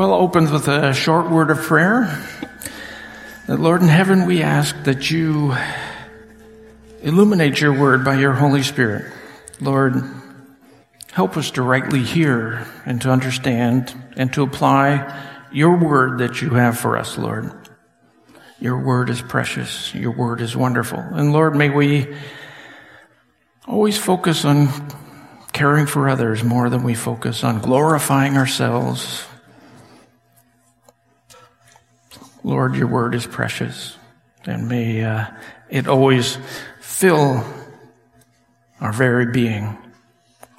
Well, 0.00 0.14
open 0.14 0.50
with 0.50 0.66
a 0.66 0.94
short 0.94 1.30
word 1.30 1.50
of 1.50 1.58
prayer. 1.58 2.26
That 3.46 3.60
Lord 3.60 3.82
in 3.82 3.88
heaven, 3.88 4.24
we 4.24 4.40
ask 4.40 4.74
that 4.84 5.10
you 5.10 5.54
illuminate 7.02 7.60
your 7.60 7.78
word 7.78 8.02
by 8.02 8.18
your 8.18 8.32
Holy 8.32 8.62
Spirit. 8.62 9.12
Lord, 9.60 10.02
help 11.12 11.36
us 11.36 11.50
to 11.50 11.62
rightly 11.62 12.02
hear 12.02 12.66
and 12.86 13.02
to 13.02 13.10
understand 13.10 13.94
and 14.16 14.32
to 14.32 14.42
apply 14.42 15.22
your 15.52 15.76
word 15.76 16.20
that 16.20 16.40
you 16.40 16.54
have 16.54 16.78
for 16.78 16.96
us, 16.96 17.18
Lord. 17.18 17.52
Your 18.58 18.82
word 18.82 19.10
is 19.10 19.20
precious. 19.20 19.94
Your 19.94 20.12
word 20.12 20.40
is 20.40 20.56
wonderful. 20.56 20.98
And 20.98 21.34
Lord, 21.34 21.54
may 21.54 21.68
we 21.68 22.16
always 23.68 23.98
focus 23.98 24.46
on 24.46 24.70
caring 25.52 25.84
for 25.84 26.08
others 26.08 26.42
more 26.42 26.70
than 26.70 26.84
we 26.84 26.94
focus 26.94 27.44
on 27.44 27.60
glorifying 27.60 28.38
ourselves. 28.38 29.26
Lord, 32.42 32.74
your 32.74 32.86
word 32.86 33.14
is 33.14 33.26
precious, 33.26 33.96
and 34.46 34.68
may 34.68 35.04
uh, 35.04 35.26
it 35.68 35.86
always 35.86 36.38
fill 36.80 37.44
our 38.80 38.92
very 38.92 39.26
being. 39.26 39.76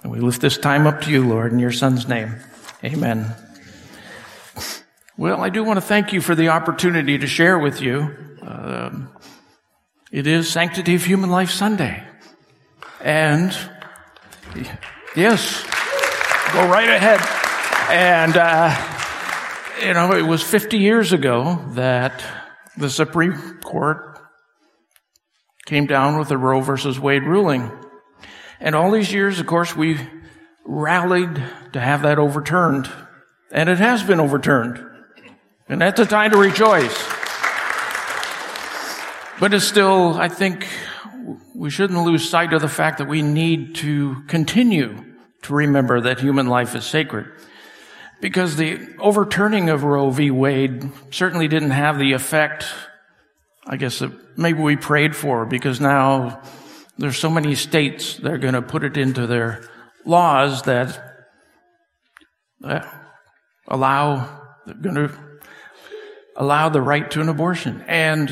And 0.03 0.11
we 0.11 0.19
lift 0.19 0.41
this 0.41 0.57
time 0.57 0.87
up 0.87 1.01
to 1.01 1.11
you, 1.11 1.27
Lord, 1.27 1.51
in 1.51 1.59
your 1.59 1.71
Son's 1.71 2.07
name. 2.07 2.35
Amen. 2.83 3.35
Well, 5.17 5.41
I 5.41 5.49
do 5.49 5.63
want 5.63 5.77
to 5.77 5.81
thank 5.81 6.13
you 6.13 6.21
for 6.21 6.33
the 6.33 6.49
opportunity 6.49 7.17
to 7.17 7.27
share 7.27 7.59
with 7.59 7.81
you. 7.81 8.15
Um, 8.41 9.09
it 10.11 10.25
is 10.27 10.49
Sanctity 10.49 10.95
of 10.95 11.05
Human 11.05 11.29
Life 11.29 11.51
Sunday. 11.51 12.03
And 13.03 13.55
yes, 15.15 15.63
go 16.53 16.67
right 16.67 16.89
ahead. 16.89 17.19
And, 17.89 18.37
uh, 18.37 18.90
you 19.81 19.93
know, 19.93 20.13
it 20.13 20.21
was 20.21 20.43
50 20.43 20.77
years 20.77 21.11
ago 21.11 21.59
that 21.69 22.23
the 22.77 22.89
Supreme 22.89 23.59
Court 23.63 24.19
came 25.65 25.87
down 25.87 26.19
with 26.19 26.29
the 26.29 26.37
Roe 26.37 26.61
versus 26.61 26.99
Wade 26.99 27.23
ruling. 27.23 27.71
And 28.59 28.75
all 28.75 28.91
these 28.91 29.11
years, 29.11 29.39
of 29.39 29.47
course, 29.47 29.75
we 29.75 29.97
rallied 30.65 31.41
to 31.73 31.79
have 31.79 32.03
that 32.03 32.19
overturned. 32.19 32.89
And 33.51 33.69
it 33.69 33.79
has 33.79 34.03
been 34.03 34.19
overturned. 34.19 34.85
And 35.67 35.81
that's 35.81 35.99
a 35.99 36.05
time 36.05 36.31
to 36.31 36.37
rejoice. 36.37 37.07
But 39.39 39.53
it's 39.53 39.65
still, 39.65 40.13
I 40.13 40.27
think, 40.27 40.67
we 41.55 41.71
shouldn't 41.71 42.03
lose 42.03 42.29
sight 42.29 42.53
of 42.53 42.61
the 42.61 42.67
fact 42.67 42.99
that 42.99 43.07
we 43.07 43.23
need 43.23 43.75
to 43.77 44.21
continue 44.27 45.15
to 45.43 45.53
remember 45.53 46.01
that 46.01 46.19
human 46.19 46.45
life 46.47 46.75
is 46.75 46.85
sacred. 46.85 47.27
Because 48.21 48.55
the 48.55 48.79
overturning 48.99 49.69
of 49.69 49.83
Roe 49.83 50.11
v. 50.11 50.29
Wade 50.29 50.91
certainly 51.09 51.47
didn't 51.47 51.71
have 51.71 51.97
the 51.97 52.13
effect, 52.13 52.65
I 53.65 53.77
guess, 53.77 53.99
that 53.99 54.37
maybe 54.37 54.61
we 54.61 54.75
prayed 54.75 55.15
for, 55.15 55.45
because 55.45 55.81
now 55.81 56.41
there's 56.99 57.17
so 57.17 57.31
many 57.31 57.55
states 57.55 58.17
that 58.17 58.31
are 58.31 58.37
going 58.37 58.53
to 58.53 58.61
put 58.61 58.83
it 58.83 58.95
into 58.95 59.25
their 59.25 59.67
laws 60.05 60.61
that 60.63 61.27
uh, 62.63 62.87
allow, 63.67 64.41
going 64.67 64.95
to 64.95 65.11
allow 66.37 66.69
the 66.69 66.81
right 66.81 67.09
to 67.09 67.21
an 67.21 67.29
abortion. 67.29 67.83
And 67.87 68.31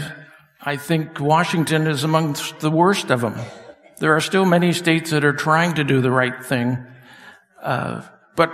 I 0.62 0.78
think 0.78 1.20
Washington 1.20 1.88
is 1.88 2.04
amongst 2.04 2.60
the 2.60 2.70
worst 2.70 3.10
of 3.10 3.22
them. 3.22 3.36
There 3.98 4.16
are 4.16 4.22
still 4.22 4.46
many 4.46 4.72
states 4.74 5.10
that 5.10 5.26
are 5.26 5.34
trying 5.34 5.76
to 5.76 5.84
do 5.84 6.00
the 6.00 6.12
right 6.12 6.46
thing, 6.46 6.78
uh, 7.62 8.04
but 8.36 8.52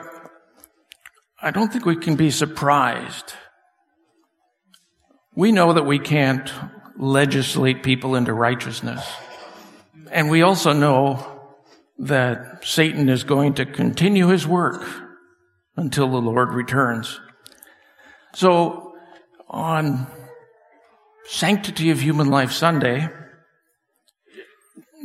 I 1.45 1.51
don't 1.51 1.71
think 1.71 1.85
we 1.85 1.95
can 1.95 2.15
be 2.15 2.31
surprised. 2.31 3.33
We 5.35 5.51
know 5.51 5.73
that 5.73 5.85
we 5.85 5.99
can't 5.99 6.51
legislate 6.97 7.83
people 7.83 8.15
into 8.15 8.33
righteousness. 8.33 9.07
And 10.11 10.31
we 10.31 10.41
also 10.41 10.73
know 10.73 11.23
that 11.99 12.65
Satan 12.65 13.09
is 13.09 13.23
going 13.23 13.53
to 13.55 13.65
continue 13.67 14.29
his 14.29 14.47
work 14.47 14.83
until 15.77 16.09
the 16.09 16.17
Lord 16.17 16.51
returns. 16.51 17.19
So 18.33 18.95
on 19.47 20.07
Sanctity 21.25 21.91
of 21.91 22.01
Human 22.01 22.31
Life 22.31 22.53
Sunday, 22.53 23.07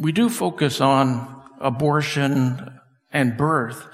we 0.00 0.10
do 0.10 0.30
focus 0.30 0.80
on 0.80 1.42
abortion 1.60 2.80
and 3.12 3.36
birth, 3.36 3.86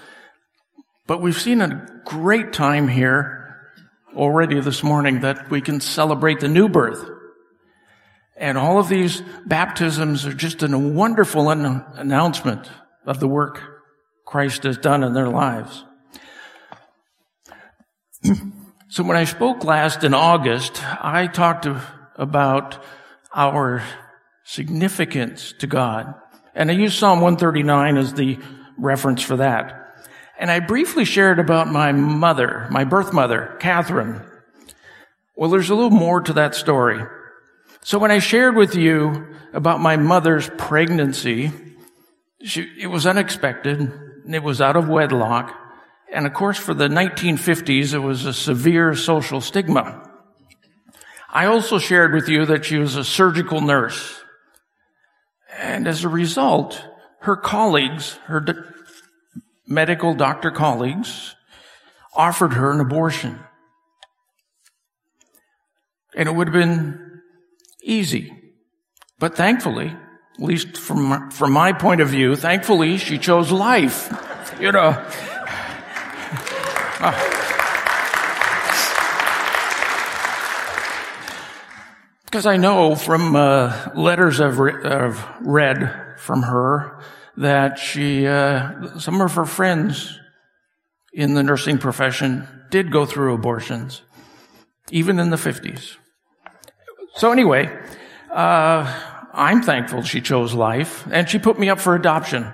but 1.07 1.21
we've 1.21 1.41
seen 1.41 1.61
a 1.61 1.87
great 2.05 2.53
time 2.53 2.89
here 2.89 3.71
already 4.15 4.61
this 4.61 4.83
morning 4.83 5.21
that 5.21 5.51
we 5.51 5.61
can 5.61 5.81
celebrate 5.81 6.41
the 6.41 6.49
new 6.49 6.69
birth. 6.69 7.09
And 8.37 8.59
all 8.59 8.79
of 8.79 8.89
these 8.89 9.23
baptisms 9.47 10.27
are 10.27 10.35
just 10.35 10.63
a 10.63 10.79
wonderful 10.79 11.51
announcement 11.51 12.69
of 13.07 13.21
the 13.21 13.29
work 13.29 13.63
Christ 14.27 14.65
has 14.65 14.77
done 14.77 15.05
in 15.05 15.15
their 15.15 15.29
lives. 15.29 15.85
so 18.89 19.05
when 19.05 19.17
I 19.17 19.25
spoke 19.25 19.65
last 19.65 20.03
in 20.03 20.13
August, 20.13 20.83
I 21.03 21.29
talked 21.29 21.67
about 22.17 22.85
our 23.35 23.83
significance 24.45 25.55
to 25.61 25.67
God. 25.67 26.15
And 26.55 26.71
I 26.71 26.75
used 26.75 26.99
Psalm 26.99 27.21
139 27.21 27.97
as 27.97 28.15
the 28.15 28.39
reference 28.77 29.23
for 29.23 29.37
that. 29.37 29.86
And 30.39 30.51
I 30.51 30.61
briefly 30.61 31.05
shared 31.05 31.39
about 31.39 31.69
my 31.69 31.93
mother, 31.93 32.67
my 32.71 32.85
birth 32.85 33.13
mother, 33.13 33.57
Catherine. 33.59 34.21
Well, 35.35 35.51
there's 35.51 35.71
a 35.71 35.75
little 35.75 35.91
more 35.91 36.21
to 36.21 36.35
that 36.35 36.55
story. 36.55 37.03
So 37.83 37.99
when 37.99 38.11
I 38.11 38.19
shared 38.19 38.57
with 38.57 38.75
you 38.75 39.35
about 39.53 39.81
my 39.81 39.97
mother's 39.97 40.51
pregnancy, 40.59 41.53
she, 42.43 42.69
it 42.79 42.89
was 42.89 43.07
unexpected. 43.07 43.93
It 44.29 44.43
was 44.43 44.61
out 44.61 44.77
of 44.77 44.89
wedlock. 44.89 45.55
And 46.13 46.27
of 46.27 46.35
course, 46.35 46.59
for 46.59 46.75
the 46.75 46.89
1950s, 46.89 47.95
it 47.95 47.99
was 47.99 48.27
a 48.27 48.33
severe 48.33 48.95
social 48.95 49.41
stigma. 49.41 50.03
I 51.31 51.47
also 51.47 51.79
shared 51.79 52.13
with 52.13 52.29
you 52.29 52.47
that 52.47 52.65
she 52.65 52.79
was 52.79 52.97
a 52.97 53.05
surgical 53.05 53.61
nurse. 53.61 54.21
And 55.59 55.87
as 55.87 56.05
a 56.05 56.09
result, 56.09 56.83
her 57.21 57.37
colleagues, 57.37 58.15
her 58.25 58.41
medical 59.67 60.15
doctor 60.15 60.51
colleagues, 60.51 61.35
offered 62.15 62.55
her 62.55 62.71
an 62.71 62.81
abortion. 62.81 63.39
And 66.15 66.29
it 66.29 66.35
would 66.35 66.49
have 66.49 66.55
been 66.55 67.21
easy. 67.83 68.33
But 69.19 69.37
thankfully, 69.37 69.89
at 69.89 70.45
least 70.45 70.77
from, 70.77 71.31
from 71.31 71.53
my 71.53 71.73
point 71.73 72.01
of 72.01 72.09
view, 72.09 72.37
thankfully 72.37 72.99
she 72.99 73.19
chose 73.19 73.51
life. 73.51 74.13
You 74.61 74.73
know. 74.73 74.93
Because 82.27 82.45
I 82.45 82.57
know 82.57 82.95
from 82.97 83.35
uh, 83.35 83.91
letters 83.95 84.41
I've, 84.41 84.59
re- 84.59 84.85
I've, 84.85 85.25
read 85.41 86.19
from 86.19 86.43
her 86.43 87.03
that 87.37 87.79
she, 87.79 88.27
uh, 88.27 88.99
some 88.99 89.21
of 89.21 89.35
her 89.35 89.45
friends 89.45 90.19
in 91.13 91.35
the 91.35 91.43
nursing 91.43 91.79
profession 91.79 92.47
did 92.71 92.91
go 92.91 93.07
through 93.07 93.35
abortions, 93.35 94.03
even 94.91 95.19
in 95.19 95.31
the 95.31 95.37
50s. 95.37 95.97
So 97.15 97.33
anyway, 97.33 97.71
uh, 98.31 99.03
I'm 99.33 99.63
thankful 99.63 100.03
she 100.03 100.21
chose 100.21 100.55
life, 100.55 101.07
and 101.11 101.29
she 101.29 101.39
put 101.39 101.59
me 101.59 101.69
up 101.69 101.81
for 101.81 101.95
adoption. 101.95 102.53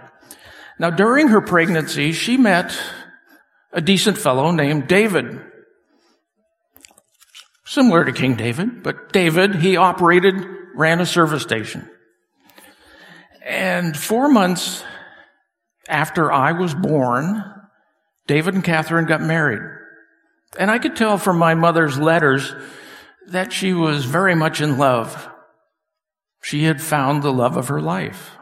Now, 0.78 0.90
during 0.90 1.28
her 1.28 1.40
pregnancy, 1.40 2.12
she 2.12 2.36
met 2.36 2.76
a 3.72 3.80
decent 3.80 4.18
fellow 4.18 4.50
named 4.50 4.88
David 4.88 5.40
similar 7.72 8.04
to 8.04 8.12
King 8.12 8.34
David, 8.34 8.82
but 8.82 9.12
David, 9.12 9.54
he 9.54 9.78
operated, 9.78 10.34
ran 10.74 11.00
a 11.00 11.06
service 11.06 11.42
station. 11.42 11.88
And 13.44 13.96
four 13.96 14.28
months 14.28 14.84
after 15.88 16.30
I 16.30 16.52
was 16.52 16.74
born, 16.74 17.42
David 18.26 18.54
and 18.54 18.62
Catherine 18.64 19.06
got 19.06 19.20
married. 19.20 19.60
And 20.58 20.70
I 20.70 20.78
could 20.78 20.94
tell 20.94 21.18
from 21.18 21.38
my 21.38 21.54
mother's 21.54 21.98
letters 21.98 22.54
that 23.28 23.52
she 23.52 23.72
was 23.72 24.04
very 24.04 24.34
much 24.34 24.60
in 24.60 24.78
love. 24.78 25.28
She 26.42 26.64
had 26.64 26.80
found 26.80 27.22
the 27.22 27.32
love 27.32 27.56
of 27.56 27.68
her 27.68 27.80
life. 27.80 28.36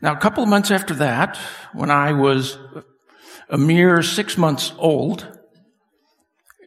Now, 0.00 0.12
a 0.12 0.20
couple 0.20 0.42
of 0.42 0.48
months 0.48 0.70
after 0.70 0.94
that, 0.94 1.36
when 1.74 1.90
I 1.90 2.12
was 2.12 2.58
a 3.50 3.58
mere 3.58 4.02
six 4.02 4.38
months 4.38 4.72
old, 4.78 5.38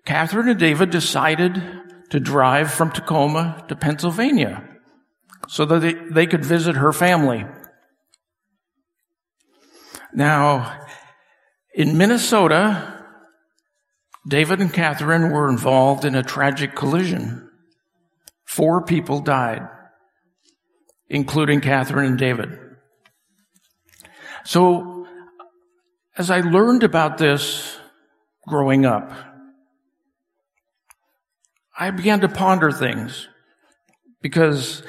Catherine 0.06 0.50
and 0.50 0.60
David 0.60 0.92
decided 0.92 1.62
to 2.10 2.20
drive 2.20 2.72
from 2.72 2.92
Tacoma 2.92 3.66
to 3.70 3.76
Pennsylvania 3.76 4.73
so 5.48 5.66
that 5.66 6.14
they, 6.14 6.26
could 6.26 6.46
visit 6.46 6.76
her 6.76 6.94
family. 6.94 7.46
Now, 10.14 10.80
in 11.74 11.98
Minnesota, 11.98 13.06
David 14.28 14.62
and 14.62 14.74
Catherine 14.74 15.32
were 15.32 15.50
involved 15.50 16.06
in 16.06 16.16
a 16.16 16.24
tragic 16.24 16.76
collision. 16.76 17.50
Four 18.46 18.86
people 18.86 19.20
died, 19.20 19.68
including 21.10 21.62
Catherine 21.62 22.06
and 22.06 22.18
David. 22.18 22.58
So, 24.46 25.08
as 26.18 26.30
I 26.30 26.42
learned 26.42 26.84
about 26.84 27.18
this 27.18 27.78
growing 28.48 28.86
up, 28.86 29.12
I 31.78 31.90
began 31.90 32.20
to 32.22 32.30
ponder 32.30 32.72
things 32.72 33.28
because, 34.22 34.84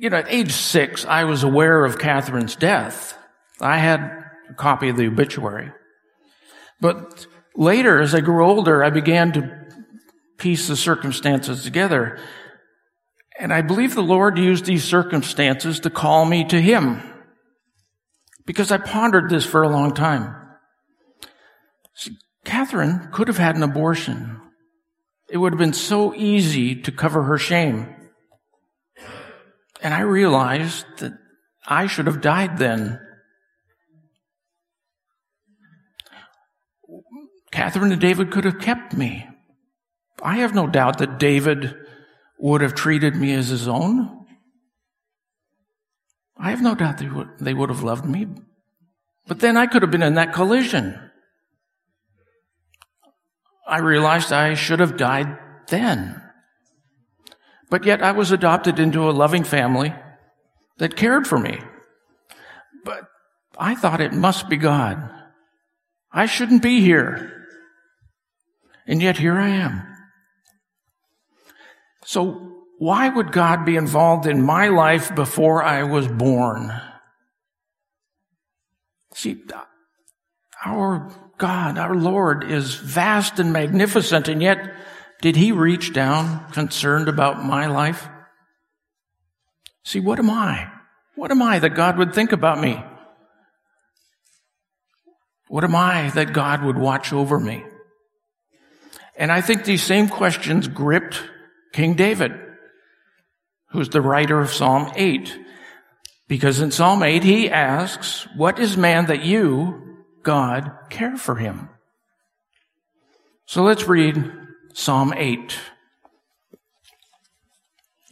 you 0.00 0.08
know, 0.08 0.16
at 0.16 0.32
age 0.32 0.52
six, 0.52 1.04
I 1.04 1.24
was 1.24 1.42
aware 1.42 1.84
of 1.84 1.98
Catherine's 1.98 2.56
death. 2.56 3.18
I 3.60 3.76
had 3.76 4.00
a 4.48 4.54
copy 4.54 4.88
of 4.88 4.96
the 4.96 5.06
obituary. 5.06 5.72
But 6.80 7.26
later, 7.54 8.00
as 8.00 8.14
I 8.14 8.20
grew 8.20 8.46
older, 8.46 8.82
I 8.82 8.88
began 8.88 9.32
to 9.32 9.66
piece 10.38 10.68
the 10.68 10.76
circumstances 10.76 11.64
together. 11.64 12.18
And 13.38 13.52
I 13.52 13.60
believe 13.60 13.94
the 13.94 14.02
Lord 14.02 14.38
used 14.38 14.64
these 14.64 14.84
circumstances 14.84 15.80
to 15.80 15.90
call 15.90 16.24
me 16.24 16.44
to 16.44 16.58
Him. 16.58 17.02
Because 18.46 18.72
I 18.72 18.78
pondered 18.78 19.28
this 19.28 19.44
for 19.44 19.62
a 19.62 19.68
long 19.68 19.92
time. 19.92 20.34
See, 21.94 22.16
Catherine 22.46 23.10
could 23.12 23.28
have 23.28 23.36
had 23.36 23.54
an 23.54 23.62
abortion. 23.62 24.40
It 25.28 25.36
would 25.36 25.52
have 25.52 25.60
been 25.60 25.74
so 25.74 26.14
easy 26.14 26.74
to 26.74 26.90
cover 26.90 27.24
her 27.24 27.36
shame. 27.36 27.99
And 29.82 29.94
I 29.94 30.00
realized 30.00 30.86
that 30.98 31.12
I 31.66 31.86
should 31.86 32.06
have 32.06 32.20
died 32.20 32.58
then. 32.58 33.00
Catherine 37.50 37.92
and 37.92 38.00
David 38.00 38.30
could 38.30 38.44
have 38.44 38.60
kept 38.60 38.96
me. 38.96 39.26
I 40.22 40.36
have 40.36 40.54
no 40.54 40.66
doubt 40.66 40.98
that 40.98 41.18
David 41.18 41.74
would 42.38 42.60
have 42.60 42.74
treated 42.74 43.16
me 43.16 43.32
as 43.32 43.48
his 43.48 43.66
own. 43.66 44.26
I 46.36 46.50
have 46.50 46.62
no 46.62 46.74
doubt 46.74 46.98
they 46.98 47.08
would, 47.08 47.28
they 47.38 47.54
would 47.54 47.68
have 47.68 47.82
loved 47.82 48.04
me. 48.04 48.26
But 49.26 49.40
then 49.40 49.56
I 49.56 49.66
could 49.66 49.82
have 49.82 49.90
been 49.90 50.02
in 50.02 50.14
that 50.14 50.32
collision. 50.32 50.98
I 53.66 53.78
realized 53.78 54.32
I 54.32 54.54
should 54.54 54.80
have 54.80 54.96
died 54.96 55.38
then. 55.68 56.20
But 57.70 57.84
yet 57.84 58.02
I 58.02 58.12
was 58.12 58.32
adopted 58.32 58.78
into 58.78 59.08
a 59.08 59.12
loving 59.12 59.44
family 59.44 59.94
that 60.78 60.96
cared 60.96 61.26
for 61.26 61.38
me. 61.38 61.60
But 62.84 63.04
I 63.56 63.76
thought 63.76 64.00
it 64.00 64.12
must 64.12 64.48
be 64.48 64.56
God. 64.56 65.08
I 66.12 66.26
shouldn't 66.26 66.62
be 66.62 66.80
here. 66.80 67.46
And 68.86 69.00
yet 69.00 69.18
here 69.18 69.38
I 69.38 69.48
am. 69.48 69.86
So 72.04 72.64
why 72.78 73.08
would 73.08 73.30
God 73.30 73.64
be 73.64 73.76
involved 73.76 74.26
in 74.26 74.42
my 74.42 74.68
life 74.68 75.14
before 75.14 75.62
I 75.62 75.84
was 75.84 76.08
born? 76.08 76.72
See, 79.14 79.44
our 80.64 81.12
God, 81.38 81.78
our 81.78 81.94
Lord 81.94 82.50
is 82.50 82.74
vast 82.74 83.38
and 83.38 83.52
magnificent, 83.52 84.28
and 84.28 84.42
yet 84.42 84.74
did 85.20 85.36
he 85.36 85.52
reach 85.52 85.92
down 85.92 86.50
concerned 86.50 87.08
about 87.08 87.44
my 87.44 87.66
life? 87.66 88.08
See, 89.84 90.00
what 90.00 90.18
am 90.18 90.30
I? 90.30 90.70
What 91.14 91.30
am 91.30 91.42
I 91.42 91.58
that 91.58 91.74
God 91.74 91.98
would 91.98 92.14
think 92.14 92.32
about 92.32 92.60
me? 92.60 92.82
What 95.48 95.64
am 95.64 95.74
I 95.74 96.10
that 96.10 96.32
God 96.32 96.62
would 96.62 96.78
watch 96.78 97.12
over 97.12 97.38
me? 97.38 97.64
And 99.16 99.30
I 99.30 99.40
think 99.40 99.64
these 99.64 99.82
same 99.82 100.08
questions 100.08 100.68
gripped 100.68 101.22
King 101.72 101.94
David, 101.94 102.32
who's 103.70 103.90
the 103.90 104.00
writer 104.00 104.40
of 104.40 104.52
Psalm 104.52 104.90
8. 104.94 105.38
Because 106.28 106.60
in 106.60 106.70
Psalm 106.70 107.02
8, 107.02 107.24
he 107.24 107.50
asks, 107.50 108.26
What 108.36 108.58
is 108.58 108.76
man 108.76 109.06
that 109.06 109.24
you, 109.24 110.04
God, 110.22 110.72
care 110.88 111.16
for 111.16 111.34
him? 111.34 111.68
So 113.44 113.62
let's 113.62 113.88
read 113.88 114.32
Psalm 114.72 115.12
8 115.16 115.58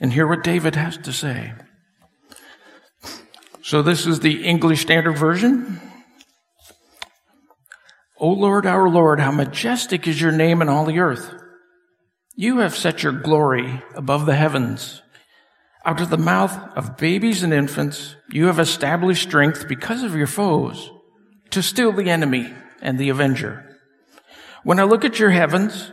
and 0.01 0.13
hear 0.13 0.27
what 0.27 0.45
David 0.45 0.75
has 0.75 0.97
to 0.99 1.13
say. 1.13 1.53
So 3.63 3.83
this 3.83 4.07
is 4.07 4.21
the 4.21 4.45
English 4.45 4.81
Standard 4.81 5.19
Version. 5.19 5.81
O 8.19 8.31
Lord, 8.31 8.67
our 8.67 8.89
Lord, 8.89 9.21
how 9.21 9.31
majestic 9.31 10.09
is 10.09 10.21
your 10.21 10.33
name 10.33 10.63
in 10.63 10.69
all 10.69 10.85
the 10.85 10.99
earth. 10.99 11.33
You 12.35 12.59
have 12.59 12.77
set 12.77 13.03
your 13.03 13.13
glory 13.13 13.83
above 13.95 14.27
the 14.27 14.35
heavens. 14.35 15.03
Out 15.85 16.01
of 16.01 16.11
the 16.11 16.19
mouth 16.19 16.57
of 16.77 16.97
babies 16.97 17.43
and 17.43 17.53
infants, 17.53 18.17
you 18.31 18.47
have 18.47 18.59
established 18.59 19.23
strength 19.23 19.69
because 19.69 20.03
of 20.03 20.15
your 20.15 20.27
foes 20.27 20.91
to 21.51 21.63
still 21.63 21.93
the 21.93 22.11
enemy 22.11 22.53
and 22.83 22.99
the 22.99 23.09
avenger. 23.09 23.77
When 24.65 24.79
I 24.79 24.85
look 24.85 25.05
at 25.05 25.19
your 25.19 25.31
heavens, 25.31 25.93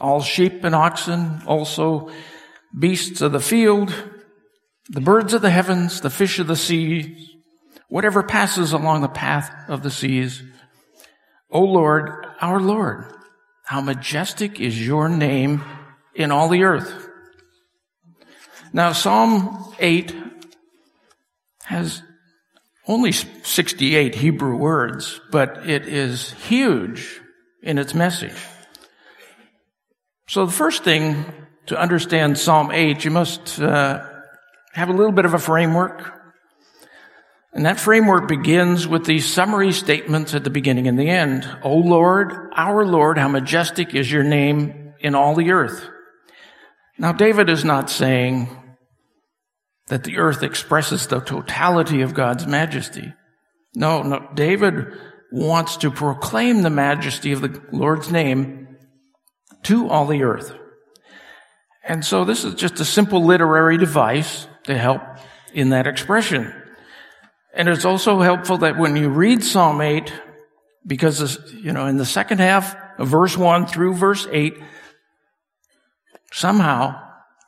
all 0.00 0.22
sheep 0.22 0.64
and 0.64 0.74
oxen, 0.74 1.42
also 1.46 2.10
beasts 2.78 3.20
of 3.20 3.32
the 3.32 3.40
field, 3.40 3.94
the 4.88 5.00
birds 5.00 5.34
of 5.34 5.42
the 5.42 5.50
heavens, 5.50 6.00
the 6.00 6.10
fish 6.10 6.38
of 6.38 6.46
the 6.46 6.56
sea, 6.56 7.28
whatever 7.88 8.22
passes 8.22 8.72
along 8.72 9.02
the 9.02 9.08
path 9.08 9.52
of 9.68 9.82
the 9.82 9.90
seas. 9.90 10.42
O 11.50 11.60
Lord, 11.60 12.26
our 12.40 12.60
Lord, 12.60 13.12
how 13.64 13.80
majestic 13.80 14.60
is 14.60 14.84
your 14.84 15.08
name 15.08 15.62
in 16.14 16.30
all 16.30 16.48
the 16.48 16.64
earth. 16.64 17.08
Now, 18.72 18.92
Psalm 18.92 19.74
8 19.78 20.14
has 21.64 22.02
only 22.88 23.12
68 23.12 24.14
Hebrew 24.14 24.56
words, 24.56 25.20
but 25.30 25.68
it 25.68 25.86
is 25.86 26.32
huge 26.32 27.20
in 27.62 27.78
its 27.78 27.94
message. 27.94 28.36
So 30.28 30.46
the 30.46 30.52
first 30.52 30.84
thing 30.84 31.24
to 31.66 31.78
understand 31.78 32.38
Psalm 32.38 32.70
8, 32.70 33.04
you 33.04 33.10
must 33.10 33.60
uh, 33.60 34.04
have 34.72 34.88
a 34.88 34.92
little 34.92 35.12
bit 35.12 35.24
of 35.24 35.34
a 35.34 35.38
framework. 35.38 36.20
And 37.52 37.66
that 37.66 37.78
framework 37.78 38.28
begins 38.28 38.88
with 38.88 39.04
these 39.04 39.30
summary 39.30 39.72
statements 39.72 40.34
at 40.34 40.44
the 40.44 40.50
beginning 40.50 40.88
and 40.88 40.98
the 40.98 41.10
end. 41.10 41.48
O 41.62 41.76
Lord, 41.76 42.32
our 42.56 42.84
Lord, 42.86 43.18
how 43.18 43.28
majestic 43.28 43.94
is 43.94 44.10
your 44.10 44.24
name 44.24 44.94
in 45.00 45.14
all 45.14 45.34
the 45.34 45.50
earth. 45.50 45.88
Now, 46.98 47.12
David 47.12 47.50
is 47.50 47.64
not 47.64 47.90
saying 47.90 48.48
that 49.88 50.04
the 50.04 50.18
earth 50.18 50.42
expresses 50.42 51.06
the 51.06 51.20
totality 51.20 52.00
of 52.00 52.14
God's 52.14 52.46
majesty. 52.46 53.12
No, 53.74 54.02
no, 54.02 54.28
David 54.34 54.86
wants 55.30 55.76
to 55.78 55.90
proclaim 55.90 56.62
the 56.62 56.70
majesty 56.70 57.32
of 57.32 57.40
the 57.40 57.62
Lord's 57.72 58.10
name 58.10 58.61
to 59.64 59.88
all 59.88 60.06
the 60.06 60.22
earth. 60.22 60.54
And 61.84 62.04
so 62.04 62.24
this 62.24 62.44
is 62.44 62.54
just 62.54 62.80
a 62.80 62.84
simple 62.84 63.24
literary 63.24 63.76
device 63.76 64.46
to 64.64 64.76
help 64.76 65.02
in 65.52 65.70
that 65.70 65.86
expression. 65.86 66.52
And 67.54 67.68
it's 67.68 67.84
also 67.84 68.20
helpful 68.20 68.58
that 68.58 68.78
when 68.78 68.96
you 68.96 69.08
read 69.08 69.42
Psalm 69.44 69.80
8, 69.80 70.12
because, 70.86 71.38
you 71.54 71.72
know, 71.72 71.86
in 71.86 71.96
the 71.96 72.06
second 72.06 72.38
half 72.38 72.74
of 72.98 73.08
verse 73.08 73.36
1 73.36 73.66
through 73.66 73.94
verse 73.94 74.26
8, 74.30 74.54
somehow, 76.32 77.00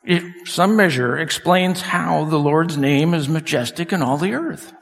it, 0.03 0.47
some 0.47 0.75
measure 0.75 1.17
explains 1.17 1.81
how 1.81 2.25
the 2.25 2.37
Lord's 2.37 2.77
name 2.77 3.13
is 3.13 3.27
majestic 3.27 3.91
in 3.91 4.01
all 4.01 4.17
the 4.17 4.33
earth. 4.33 4.73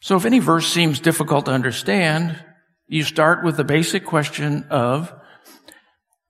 So 0.00 0.16
if 0.16 0.24
any 0.24 0.38
verse 0.38 0.66
seems 0.66 1.00
difficult 1.00 1.46
to 1.46 1.52
understand, 1.52 2.42
you 2.86 3.02
start 3.02 3.44
with 3.44 3.56
the 3.56 3.64
basic 3.64 4.06
question 4.06 4.64
of, 4.70 5.12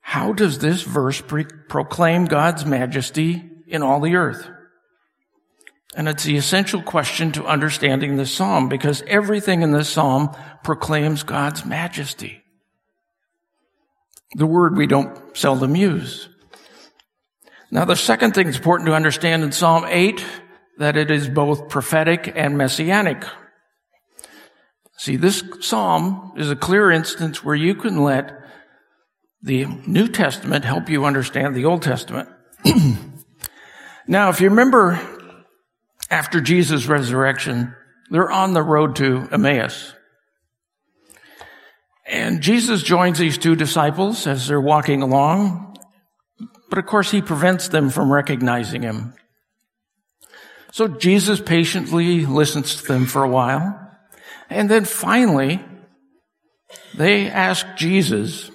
how 0.09 0.33
does 0.33 0.59
this 0.59 0.81
verse 0.81 1.21
pre- 1.21 1.45
proclaim 1.45 2.25
God's 2.25 2.65
majesty 2.65 3.45
in 3.67 3.83
all 3.83 4.01
the 4.01 4.17
earth? 4.17 4.49
And 5.95 6.09
it's 6.09 6.25
the 6.25 6.39
essential 6.39 6.81
question 6.81 7.31
to 7.33 7.45
understanding 7.45 8.17
this 8.17 8.33
psalm 8.33 8.71
because 8.71 9.03
everything 9.07 9.61
in 9.61 9.73
this 9.73 9.91
psalm 9.91 10.35
proclaims 10.65 11.25
God's 11.25 11.67
majesty. 11.67 12.43
the 14.35 14.47
word 14.47 14.79
we 14.79 14.87
don't 14.87 15.37
seldom 15.37 15.77
use. 15.77 16.31
Now, 17.71 17.85
the 17.85 17.95
second 17.95 18.33
thing 18.33 18.47
that's 18.47 18.57
important 18.57 18.87
to 18.87 18.95
understand 18.95 19.43
in 19.43 19.53
Psalm 19.53 19.85
8, 19.87 20.25
that 20.79 20.97
it 20.97 21.11
is 21.11 21.29
both 21.29 21.69
prophetic 21.69 22.33
and 22.35 22.57
messianic. 22.57 23.27
See, 24.97 25.17
this 25.17 25.45
psalm 25.61 26.33
is 26.39 26.51
a 26.51 26.57
clear 26.57 26.91
instance 26.91 27.45
where 27.45 27.55
you 27.55 27.75
can 27.75 28.03
let 28.03 28.38
the 29.43 29.67
New 29.87 30.09
Testament 30.09 30.65
help 30.65 30.89
you 30.89 31.05
understand 31.05 31.55
the 31.55 31.65
Old 31.65 31.83
Testament. 31.83 32.29
now, 34.07 34.31
if 34.31 34.41
you 34.41 34.49
remember 34.51 35.01
after 36.11 36.41
Jesus' 36.41 36.87
resurrection, 36.87 37.75
they're 38.11 38.31
on 38.31 38.55
the 38.55 38.63
road 38.63 38.97
to 38.97 39.29
Emmaus. 39.31 39.95
And 42.07 42.41
Jesus 42.41 42.83
joins 42.83 43.19
these 43.19 43.37
two 43.37 43.55
disciples 43.55 44.27
as 44.27 44.49
they're 44.49 44.61
walking 44.61 45.03
along, 45.03 45.77
but 46.71 46.79
of 46.79 46.87
course 46.87 47.11
he 47.11 47.21
prevents 47.21 47.69
them 47.69 47.91
from 47.91 48.11
recognizing 48.11 48.83
him. 48.83 49.13
So 50.73 50.89
Jesus 50.89 51.41
patiently 51.41 52.25
listens 52.25 52.77
to 52.77 52.87
them 52.87 53.05
for 53.05 53.23
a 53.23 53.29
while, 53.29 53.79
and 54.49 54.71
then 54.71 54.87
finally, 54.87 55.63
they 56.95 57.29
ask 57.29 57.67
Jesus, 57.77 58.51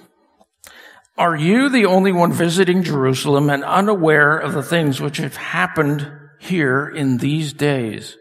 are 1.16 1.36
you 1.36 1.68
the 1.68 1.86
only 1.86 2.10
one 2.10 2.32
visiting 2.32 2.82
Jerusalem 2.82 3.48
and 3.48 3.62
unaware 3.62 4.36
of 4.36 4.52
the 4.52 4.62
things 4.62 5.00
which 5.00 5.18
have 5.18 5.36
happened 5.36 6.10
here 6.40 6.88
in 6.88 7.18
these 7.18 7.52
days? 7.52 8.16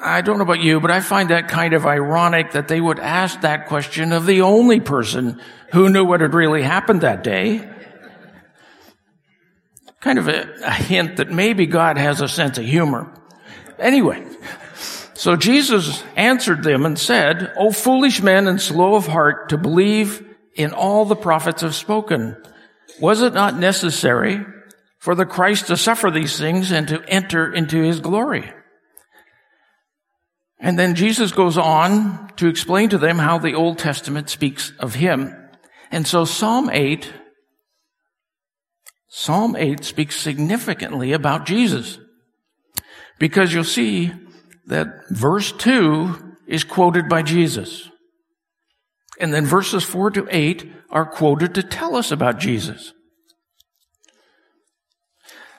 I 0.00 0.20
don't 0.20 0.36
know 0.36 0.44
about 0.44 0.60
you, 0.60 0.80
but 0.80 0.90
I 0.90 1.00
find 1.00 1.30
that 1.30 1.48
kind 1.48 1.74
of 1.74 1.86
ironic 1.86 2.52
that 2.52 2.68
they 2.68 2.80
would 2.80 3.00
ask 3.00 3.40
that 3.40 3.66
question 3.66 4.12
of 4.12 4.26
the 4.26 4.42
only 4.42 4.78
person 4.78 5.40
who 5.72 5.88
knew 5.88 6.04
what 6.04 6.20
had 6.20 6.34
really 6.34 6.62
happened 6.62 7.00
that 7.00 7.24
day. 7.24 7.68
Kind 10.00 10.18
of 10.18 10.28
a, 10.28 10.48
a 10.62 10.72
hint 10.72 11.16
that 11.16 11.30
maybe 11.30 11.66
God 11.66 11.96
has 11.96 12.20
a 12.20 12.28
sense 12.28 12.58
of 12.58 12.66
humor. 12.66 13.12
Anyway, 13.78 14.24
so 15.14 15.34
Jesus 15.36 16.04
answered 16.14 16.62
them 16.62 16.84
and 16.84 16.98
said, 16.98 17.52
O 17.56 17.72
foolish 17.72 18.22
men 18.22 18.46
and 18.46 18.60
slow 18.60 18.94
of 18.94 19.06
heart 19.06 19.48
to 19.48 19.56
believe 19.56 20.33
in 20.56 20.72
all 20.72 21.04
the 21.04 21.16
prophets 21.16 21.62
have 21.62 21.74
spoken. 21.74 22.36
Was 23.00 23.22
it 23.22 23.34
not 23.34 23.58
necessary 23.58 24.44
for 24.98 25.14
the 25.14 25.26
Christ 25.26 25.66
to 25.66 25.76
suffer 25.76 26.10
these 26.10 26.38
things 26.38 26.70
and 26.70 26.86
to 26.88 27.02
enter 27.08 27.52
into 27.52 27.82
his 27.82 28.00
glory? 28.00 28.52
And 30.58 30.78
then 30.78 30.94
Jesus 30.94 31.32
goes 31.32 31.58
on 31.58 32.32
to 32.36 32.48
explain 32.48 32.88
to 32.90 32.98
them 32.98 33.18
how 33.18 33.38
the 33.38 33.54
Old 33.54 33.78
Testament 33.78 34.30
speaks 34.30 34.72
of 34.78 34.94
him. 34.94 35.34
And 35.90 36.06
so 36.06 36.24
Psalm 36.24 36.70
8, 36.70 37.12
Psalm 39.08 39.56
8 39.56 39.84
speaks 39.84 40.16
significantly 40.16 41.12
about 41.12 41.46
Jesus. 41.46 41.98
Because 43.18 43.52
you'll 43.52 43.64
see 43.64 44.12
that 44.66 44.88
verse 45.10 45.52
2 45.52 46.36
is 46.46 46.64
quoted 46.64 47.08
by 47.08 47.22
Jesus. 47.22 47.90
And 49.20 49.32
then 49.32 49.46
verses 49.46 49.84
4 49.84 50.10
to 50.12 50.28
8 50.30 50.72
are 50.90 51.06
quoted 51.06 51.54
to 51.54 51.62
tell 51.62 51.96
us 51.96 52.10
about 52.10 52.38
Jesus. 52.38 52.92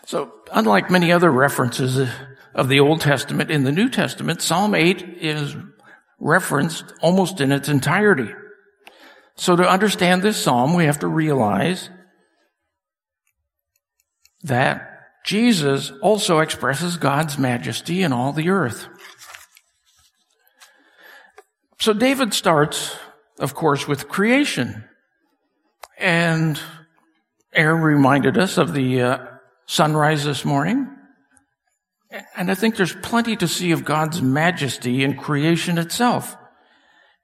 So, 0.05 0.31
unlike 0.51 0.91
many 0.91 1.11
other 1.11 1.31
references 1.31 2.09
of 2.53 2.69
the 2.69 2.79
Old 2.79 3.01
Testament 3.01 3.49
in 3.49 3.63
the 3.63 3.71
New 3.71 3.89
Testament, 3.89 4.41
Psalm 4.41 4.75
8 4.75 5.17
is 5.19 5.55
referenced 6.19 6.85
almost 7.01 7.41
in 7.41 7.51
its 7.51 7.69
entirety. 7.69 8.31
So 9.35 9.55
to 9.55 9.69
understand 9.69 10.21
this 10.21 10.41
psalm, 10.41 10.73
we 10.73 10.85
have 10.85 10.99
to 10.99 11.07
realize 11.07 11.89
that 14.43 14.91
Jesus 15.25 15.91
also 16.01 16.39
expresses 16.39 16.97
God's 16.97 17.37
majesty 17.37 18.03
in 18.03 18.13
all 18.13 18.31
the 18.31 18.49
earth. 18.49 18.87
So 21.79 21.93
David 21.93 22.33
starts, 22.33 22.95
of 23.39 23.53
course, 23.53 23.87
with 23.87 24.07
creation. 24.07 24.83
And 25.97 26.59
Aaron 27.53 27.81
reminded 27.81 28.37
us 28.37 28.57
of 28.57 28.73
the 28.73 29.01
uh, 29.01 29.17
sunrise 29.65 30.25
this 30.25 30.45
morning. 30.45 30.89
And 32.35 32.49
I 32.49 32.55
think 32.55 32.75
there's 32.75 32.95
plenty 32.95 33.35
to 33.37 33.47
see 33.47 33.71
of 33.71 33.85
God's 33.85 34.21
majesty 34.21 35.03
in 35.03 35.17
creation 35.17 35.77
itself. 35.77 36.37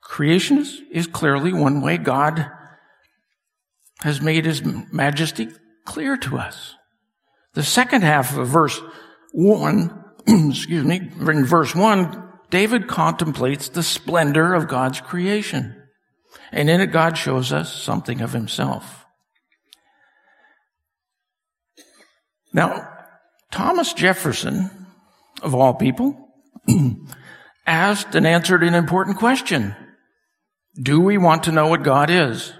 Creation 0.02 0.58
is, 0.58 0.82
is 0.92 1.08
clearly 1.08 1.54
one 1.54 1.82
way 1.82 1.98
God 1.98 2.50
has 4.02 4.22
made 4.22 4.46
his 4.46 4.64
majesty 4.92 5.48
clear 5.86 6.18
to 6.18 6.38
us. 6.38 6.76
The 7.54 7.64
second 7.64 8.04
half 8.04 8.36
of 8.38 8.48
verse 8.48 8.82
1, 9.32 10.04
excuse 10.50 10.84
me, 10.84 11.10
in 11.20 11.46
verse 11.46 11.76
1, 11.76 12.30
David 12.50 12.88
contemplates 12.88 13.70
the 13.70 13.84
splendor 13.84 14.54
of 14.54 14.68
God's 14.68 15.00
creation. 15.00 15.81
And 16.52 16.70
in 16.70 16.82
it, 16.82 16.88
God 16.88 17.18
shows 17.18 17.54
us 17.54 17.74
something 17.74 18.22
of 18.22 18.34
himself. 18.34 19.06
Now, 22.54 22.90
Thomas 23.52 23.94
Jefferson 23.94 24.82
of 25.42 25.56
all 25.56 25.74
people, 25.74 26.30
asked 27.68 28.16
and 28.16 28.26
answered 28.28 28.64
an 28.64 28.76
important 28.76 29.18
question. 29.18 29.76
Do 30.82 31.02
we 31.02 31.18
want 31.18 31.44
to 31.44 31.52
know 31.52 31.68
what 31.68 31.84
God 31.84 32.10
is? 32.10 32.54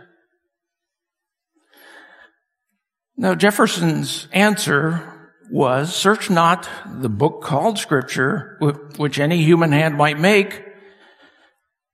Now, 3.16 3.36
Jefferson's 3.36 4.28
answer 4.32 5.08
was, 5.52 5.94
search 5.94 6.30
not 6.30 6.68
the 6.88 7.10
book 7.10 7.42
called 7.42 7.78
scripture, 7.78 8.58
which 8.98 9.20
any 9.20 9.44
human 9.44 9.72
hand 9.72 9.96
might 9.96 10.20
make, 10.20 10.64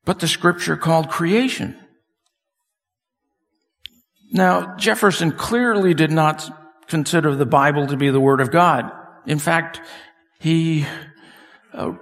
but 0.05 0.19
the 0.19 0.27
scripture 0.27 0.77
called 0.77 1.09
creation. 1.09 1.77
Now, 4.37 4.75
Jefferson 4.75 5.31
clearly 5.31 5.95
did 5.95 6.11
not 6.11 6.47
consider 6.87 7.35
the 7.35 7.47
Bible 7.47 7.87
to 7.87 7.97
be 7.97 8.11
the 8.11 8.21
Word 8.21 8.39
of 8.39 8.51
God. 8.51 8.91
In 9.25 9.39
fact, 9.39 9.81
he 10.39 10.85
uh, 11.73 11.93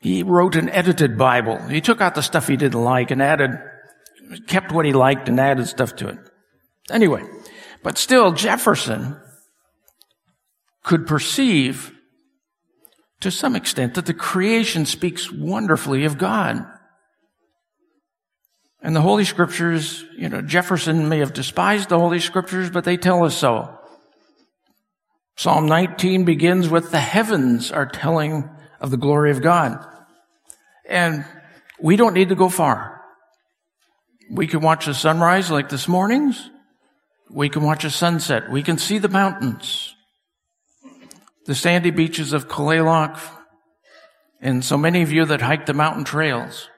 he 0.00 0.24
wrote 0.24 0.56
an 0.56 0.68
edited 0.68 1.16
Bible. 1.16 1.58
He 1.68 1.80
took 1.80 2.00
out 2.00 2.16
the 2.16 2.22
stuff 2.22 2.48
he 2.48 2.56
didn't 2.56 2.82
like 2.82 3.12
and 3.12 3.22
added, 3.22 3.52
kept 4.48 4.72
what 4.72 4.86
he 4.86 4.92
liked 4.92 5.28
and 5.28 5.38
added 5.38 5.68
stuff 5.68 5.94
to 5.96 6.08
it. 6.08 6.18
Anyway, 6.90 7.22
but 7.82 7.96
still 7.96 8.32
Jefferson 8.32 9.16
could 10.82 11.06
perceive 11.06 11.92
to 13.20 13.30
some 13.30 13.54
extent 13.54 13.94
that 13.94 14.06
the 14.06 14.14
creation 14.14 14.84
speaks 14.84 15.32
wonderfully 15.32 16.04
of 16.04 16.18
God. 16.18 16.66
And 18.86 18.94
the 18.94 19.02
Holy 19.02 19.24
Scriptures, 19.24 20.04
you 20.16 20.28
know, 20.28 20.40
Jefferson 20.40 21.08
may 21.08 21.18
have 21.18 21.32
despised 21.32 21.88
the 21.88 21.98
Holy 21.98 22.20
Scriptures, 22.20 22.70
but 22.70 22.84
they 22.84 22.96
tell 22.96 23.24
us 23.24 23.36
so. 23.36 23.76
Psalm 25.36 25.66
19 25.66 26.24
begins 26.24 26.68
with 26.68 26.92
the 26.92 27.00
heavens 27.00 27.72
are 27.72 27.86
telling 27.86 28.48
of 28.80 28.92
the 28.92 28.96
glory 28.96 29.32
of 29.32 29.42
God. 29.42 29.84
And 30.88 31.24
we 31.80 31.96
don't 31.96 32.14
need 32.14 32.28
to 32.28 32.36
go 32.36 32.48
far. 32.48 33.02
We 34.30 34.46
can 34.46 34.60
watch 34.60 34.86
the 34.86 34.94
sunrise 34.94 35.50
like 35.50 35.68
this 35.68 35.88
morning's. 35.88 36.48
We 37.28 37.48
can 37.48 37.64
watch 37.64 37.82
a 37.82 37.90
sunset. 37.90 38.52
We 38.52 38.62
can 38.62 38.78
see 38.78 38.98
the 38.98 39.08
mountains, 39.08 39.96
the 41.46 41.56
sandy 41.56 41.90
beaches 41.90 42.32
of 42.32 42.46
Kalaloch, 42.46 43.18
and 44.40 44.64
so 44.64 44.78
many 44.78 45.02
of 45.02 45.10
you 45.10 45.24
that 45.24 45.40
hike 45.40 45.66
the 45.66 45.74
mountain 45.74 46.04
trails. 46.04 46.68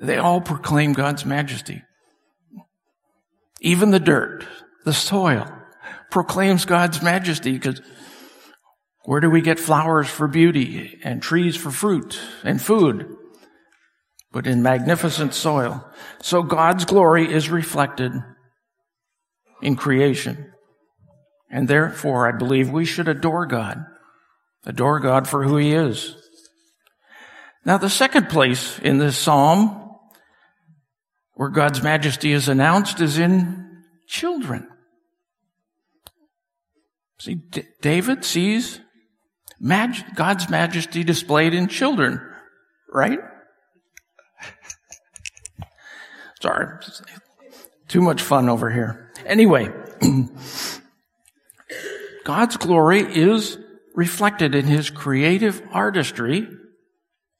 They 0.00 0.16
all 0.16 0.40
proclaim 0.40 0.92
God's 0.92 1.24
majesty. 1.24 1.82
Even 3.60 3.90
the 3.90 4.00
dirt, 4.00 4.46
the 4.84 4.92
soil, 4.92 5.50
proclaims 6.10 6.64
God's 6.64 7.02
majesty 7.02 7.52
because 7.52 7.82
where 9.04 9.20
do 9.20 9.30
we 9.30 9.40
get 9.40 9.58
flowers 9.58 10.08
for 10.08 10.28
beauty 10.28 10.98
and 11.02 11.22
trees 11.22 11.56
for 11.56 11.70
fruit 11.70 12.20
and 12.44 12.60
food? 12.60 13.16
But 14.30 14.46
in 14.46 14.62
magnificent 14.62 15.34
soil. 15.34 15.88
So 16.20 16.42
God's 16.42 16.84
glory 16.84 17.32
is 17.32 17.48
reflected 17.48 18.12
in 19.62 19.76
creation. 19.76 20.52
And 21.50 21.66
therefore, 21.66 22.28
I 22.28 22.36
believe 22.36 22.70
we 22.70 22.84
should 22.84 23.08
adore 23.08 23.46
God. 23.46 23.82
Adore 24.66 25.00
God 25.00 25.26
for 25.26 25.42
who 25.42 25.56
He 25.56 25.72
is. 25.72 26.14
Now, 27.64 27.78
the 27.78 27.88
second 27.88 28.28
place 28.28 28.78
in 28.78 28.98
this 28.98 29.16
psalm 29.16 29.87
where 31.38 31.48
God's 31.48 31.84
majesty 31.84 32.32
is 32.32 32.48
announced 32.48 33.00
is 33.00 33.16
in 33.16 33.84
children. 34.08 34.66
See, 37.20 37.36
D- 37.36 37.62
David 37.80 38.24
sees 38.24 38.80
mag- 39.60 40.16
God's 40.16 40.50
majesty 40.50 41.04
displayed 41.04 41.54
in 41.54 41.68
children, 41.68 42.20
right? 42.92 43.20
Sorry. 46.42 46.76
Too 47.86 48.00
much 48.00 48.20
fun 48.20 48.48
over 48.48 48.68
here. 48.68 49.12
Anyway, 49.24 49.72
God's 52.24 52.56
glory 52.56 53.02
is 53.02 53.58
reflected 53.94 54.56
in 54.56 54.66
his 54.66 54.90
creative 54.90 55.62
artistry 55.70 56.48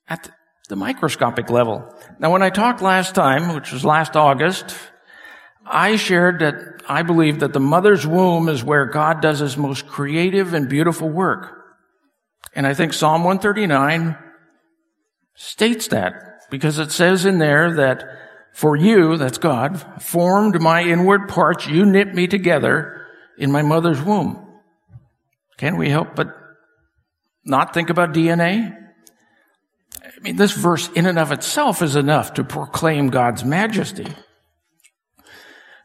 at 0.09 0.31
the 0.69 0.77
microscopic 0.77 1.51
level. 1.51 1.93
Now, 2.19 2.33
when 2.33 2.43
I 2.43 2.51
talked 2.51 2.83
last 2.83 3.15
time, 3.15 3.55
which 3.55 3.73
was 3.73 3.85
last 3.85 4.17
August, 4.17 4.77
I 5.65 5.97
shared 5.97 6.41
that 6.41 6.83
I 6.89 7.03
believe 7.03 7.41
that 7.41 7.53
the 7.53 7.61
mother's 7.61 8.07
womb 8.07 8.49
is 8.49 8.65
where 8.65 8.87
God 8.87 9.21
does 9.21 9.39
his 9.39 9.57
most 9.57 9.87
creative 9.87 10.55
and 10.55 10.69
beautiful 10.69 11.09
work. 11.09 11.55
And 12.55 12.67
I 12.67 12.75
think 12.75 12.93
Psalm 12.93 13.23
139 13.23 14.17
states 15.35 15.89
that 15.89 16.15
because 16.51 16.79
it 16.79 16.91
says 16.91 17.25
in 17.25 17.39
there 17.39 17.75
that 17.75 18.05
for 18.53 18.75
you, 18.75 19.17
that's 19.17 19.39
God, 19.39 20.03
formed 20.03 20.61
my 20.61 20.83
inward 20.83 21.29
parts. 21.29 21.67
You 21.67 21.85
knit 21.87 22.15
me 22.15 22.27
together 22.27 23.07
in 23.37 23.53
my 23.53 23.63
mother's 23.63 24.03
womb. 24.03 24.45
Can 25.59 25.77
we 25.77 25.91
help 25.91 26.17
but 26.17 26.29
not 27.45 27.75
think 27.75 27.91
about 27.91 28.15
DNA? 28.15 28.77
I 30.19 30.21
mean, 30.21 30.37
this 30.37 30.53
verse 30.53 30.89
in 30.91 31.07
and 31.07 31.19
of 31.19 31.31
itself 31.31 31.81
is 31.81 31.95
enough 31.95 32.35
to 32.35 32.45
proclaim 32.45 33.09
God's 33.09 33.45
majesty. 33.45 34.07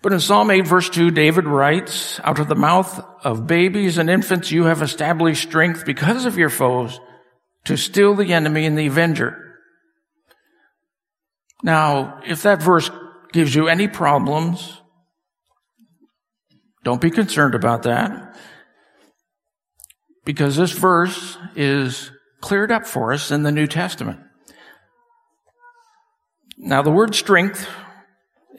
But 0.02 0.12
in 0.12 0.20
Psalm 0.20 0.50
8 0.50 0.68
verse 0.68 0.90
2, 0.90 1.12
David 1.12 1.46
writes, 1.46 2.20
out 2.24 2.40
of 2.40 2.48
the 2.48 2.56
mouth 2.56 3.00
of 3.24 3.46
babies 3.46 3.98
and 3.98 4.10
infants 4.10 4.52
you 4.52 4.66
have 4.66 4.82
established 4.82 5.44
strength 5.44 5.86
because 5.86 6.26
of 6.26 6.38
your 6.38 6.50
foes 6.50 7.00
to 7.66 7.78
still 7.78 8.16
the 8.16 8.34
enemy 8.34 8.66
and 8.66 8.78
the 8.78 8.88
avenger. 8.88 9.60
Now, 11.62 12.20
if 12.26 12.42
that 12.44 12.62
verse 12.62 12.90
gives 13.32 13.54
you 13.54 13.68
any 13.68 13.88
problems, 13.88 14.82
don't 16.84 17.00
be 17.00 17.12
concerned 17.12 17.56
about 17.56 17.84
that. 17.84 18.36
Because 20.26 20.56
this 20.56 20.72
verse 20.72 21.38
is 21.56 22.12
cleared 22.44 22.74
up 22.74 22.86
for 22.86 23.14
us 23.14 23.32
in 23.32 23.44
the 23.44 23.54
New 23.54 23.68
Testament. 23.68 24.20
Now, 26.58 26.82
the 26.82 26.92
word 26.92 27.16
strength, 27.16 27.70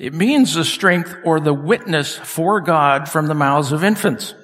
it 0.01 0.15
means 0.15 0.55
the 0.55 0.65
strength 0.65 1.15
or 1.23 1.39
the 1.39 1.53
witness 1.53 2.17
for 2.17 2.63
God 2.63 3.11
from 3.11 3.27
the 3.27 3.35
mouths 3.35 3.73
of 3.73 3.85
infants. 3.85 4.35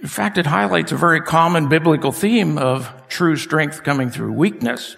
In 0.00 0.06
fact, 0.06 0.38
it 0.38 0.46
highlights 0.46 0.92
a 0.92 0.96
very 0.96 1.20
common 1.20 1.68
biblical 1.68 2.12
theme 2.12 2.56
of 2.56 2.92
true 3.08 3.34
strength 3.34 3.82
coming 3.82 4.10
through 4.10 4.34
weakness. 4.34 4.96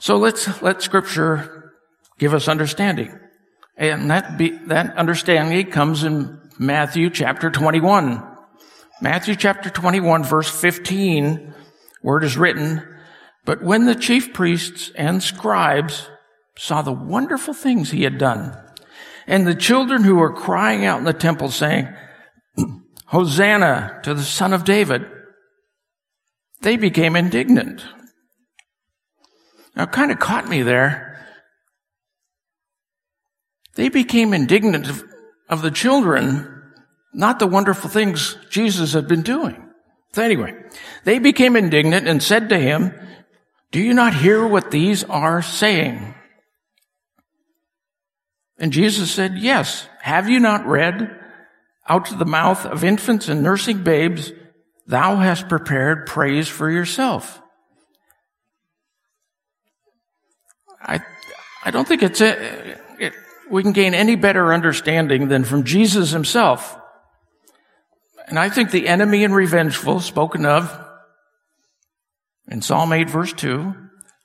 So 0.00 0.18
let's 0.18 0.60
let 0.60 0.82
scripture 0.82 1.72
give 2.18 2.34
us 2.34 2.46
understanding. 2.46 3.18
And 3.78 4.10
that 4.10 4.36
be, 4.36 4.50
that 4.66 4.98
understanding 4.98 5.70
comes 5.70 6.04
in 6.04 6.38
Matthew 6.58 7.08
chapter 7.08 7.50
21. 7.50 8.31
Matthew 9.02 9.34
chapter 9.34 9.68
21 9.68 10.22
verse 10.22 10.48
15, 10.48 11.52
where 12.02 12.18
it 12.18 12.24
is 12.24 12.36
written, 12.36 12.86
But 13.44 13.60
when 13.60 13.84
the 13.84 13.96
chief 13.96 14.32
priests 14.32 14.92
and 14.94 15.20
scribes 15.20 16.08
saw 16.56 16.82
the 16.82 16.92
wonderful 16.92 17.52
things 17.52 17.90
he 17.90 18.04
had 18.04 18.16
done, 18.16 18.56
and 19.26 19.44
the 19.44 19.56
children 19.56 20.04
who 20.04 20.14
were 20.14 20.32
crying 20.32 20.84
out 20.84 21.00
in 21.00 21.04
the 21.04 21.12
temple 21.12 21.48
saying, 21.48 21.88
Hosanna 23.06 23.98
to 24.04 24.14
the 24.14 24.22
son 24.22 24.52
of 24.52 24.64
David, 24.64 25.04
they 26.60 26.76
became 26.76 27.16
indignant. 27.16 27.84
Now, 29.74 29.86
kind 29.86 30.12
of 30.12 30.20
caught 30.20 30.48
me 30.48 30.62
there. 30.62 31.26
They 33.74 33.88
became 33.88 34.32
indignant 34.32 34.88
of, 34.88 35.02
of 35.48 35.62
the 35.62 35.72
children 35.72 36.51
not 37.12 37.38
the 37.38 37.46
wonderful 37.46 37.90
things 37.90 38.36
Jesus 38.50 38.92
had 38.92 39.08
been 39.08 39.22
doing. 39.22 39.68
So 40.14 40.22
anyway, 40.22 40.54
they 41.04 41.18
became 41.18 41.56
indignant 41.56 42.06
and 42.06 42.22
said 42.22 42.48
to 42.50 42.58
him, 42.58 42.94
do 43.70 43.80
you 43.80 43.94
not 43.94 44.14
hear 44.14 44.46
what 44.46 44.70
these 44.70 45.04
are 45.04 45.40
saying? 45.42 46.14
And 48.58 48.72
Jesus 48.72 49.10
said, 49.10 49.38
yes. 49.38 49.88
Have 50.02 50.28
you 50.28 50.38
not 50.38 50.66
read 50.66 51.18
out 51.88 52.12
of 52.12 52.18
the 52.18 52.26
mouth 52.26 52.66
of 52.66 52.84
infants 52.84 53.28
and 53.28 53.42
nursing 53.42 53.82
babes, 53.82 54.30
thou 54.86 55.16
hast 55.16 55.48
prepared 55.48 56.06
praise 56.06 56.48
for 56.48 56.70
yourself? 56.70 57.40
I, 60.80 61.00
I 61.64 61.70
don't 61.70 61.88
think 61.88 62.02
it's 62.02 62.20
a, 62.20 62.78
it, 62.98 63.14
we 63.50 63.62
can 63.62 63.72
gain 63.72 63.94
any 63.94 64.16
better 64.16 64.52
understanding 64.52 65.28
than 65.28 65.44
from 65.44 65.64
Jesus 65.64 66.10
himself. 66.10 66.78
And 68.32 68.38
I 68.38 68.48
think 68.48 68.70
the 68.70 68.88
enemy 68.88 69.24
and 69.24 69.34
revengeful 69.34 70.00
spoken 70.00 70.46
of 70.46 70.74
in 72.48 72.62
Psalm 72.62 72.90
8 72.90 73.10
verse 73.10 73.34
2 73.34 73.74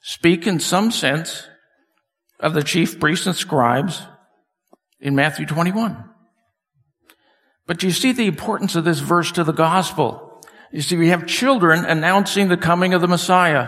speak 0.01 0.47
in 0.47 0.61
some 0.61 0.91
sense 0.91 1.45
of 2.39 2.53
the 2.53 2.63
chief 2.63 3.01
priests 3.01 3.27
and 3.27 3.35
scribes 3.35 4.01
in 5.01 5.13
Matthew 5.13 5.45
21. 5.45 6.09
But 7.65 7.83
you 7.83 7.91
see 7.91 8.13
the 8.13 8.27
importance 8.27 8.77
of 8.77 8.85
this 8.85 8.99
verse 8.99 9.33
to 9.33 9.43
the 9.43 9.51
gospel. 9.51 10.41
You 10.71 10.83
see, 10.83 10.95
we 10.95 11.09
have 11.09 11.27
children 11.27 11.83
announcing 11.83 12.47
the 12.47 12.55
coming 12.55 12.93
of 12.93 13.01
the 13.01 13.09
Messiah. 13.09 13.67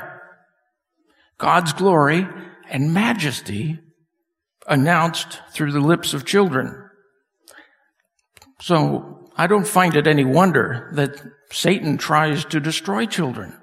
God's 1.38 1.74
glory 1.74 2.26
and 2.70 2.94
majesty 2.94 3.78
announced 4.66 5.42
through 5.52 5.74
the 5.74 5.82
lips 5.82 6.14
of 6.14 6.24
children. 6.24 6.90
So 8.62 9.19
I 9.40 9.48
don't 9.48 9.66
find 9.66 9.96
it 9.96 10.06
any 10.06 10.26
wonder 10.26 10.92
that 10.96 11.16
Satan 11.50 11.98
tries 11.98 12.44
to 12.44 12.60
destroy 12.60 13.06
children. 13.06 13.56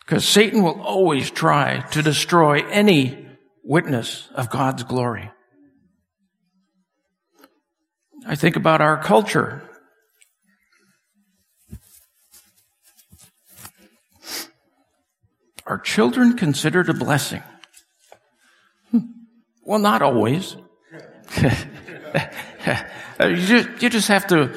Because 0.00 0.26
Satan 0.26 0.64
will 0.64 0.82
always 0.82 1.30
try 1.30 1.78
to 1.92 2.02
destroy 2.02 2.66
any 2.70 3.24
witness 3.62 4.28
of 4.34 4.50
God's 4.50 4.82
glory. 4.82 5.30
I 8.26 8.34
think 8.34 8.56
about 8.56 8.80
our 8.80 9.00
culture. 9.00 9.62
Are 15.66 15.78
children 15.78 16.36
considered 16.36 16.88
a 16.88 16.94
blessing? 16.94 17.44
Hmm. 18.90 18.98
Well, 19.62 19.78
not 19.78 20.02
always. 20.02 20.56
Uh, 23.20 23.26
you 23.26 23.46
just, 23.46 23.82
you 23.82 23.88
just 23.90 24.08
have 24.08 24.26
to, 24.26 24.52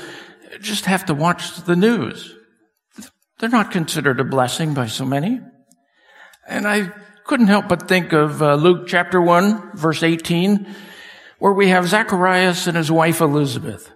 just 0.62 0.86
have 0.86 1.06
to 1.06 1.14
watch 1.14 1.62
the 1.62 1.76
news. 1.76 2.34
They're 3.38 3.50
not 3.50 3.70
considered 3.70 4.20
a 4.20 4.24
blessing 4.24 4.74
by 4.74 4.88
so 4.88 5.06
many. 5.06 5.40
And 6.48 6.68
I 6.68 6.92
couldn't 7.26 7.48
help 7.48 7.68
but 7.68 7.88
think 7.88 8.14
of 8.14 8.42
uh, 8.42 8.56
Luke 8.56 8.88
chapter 8.88 9.22
1, 9.22 9.76
verse 9.76 10.02
18, 10.02 10.74
where 11.38 11.54
we 11.54 11.68
have 11.68 11.88
Zacharias 11.88 12.66
and 12.66 12.76
his 12.76 12.92
wife 12.92 13.22
Elizabeth. 13.22 13.92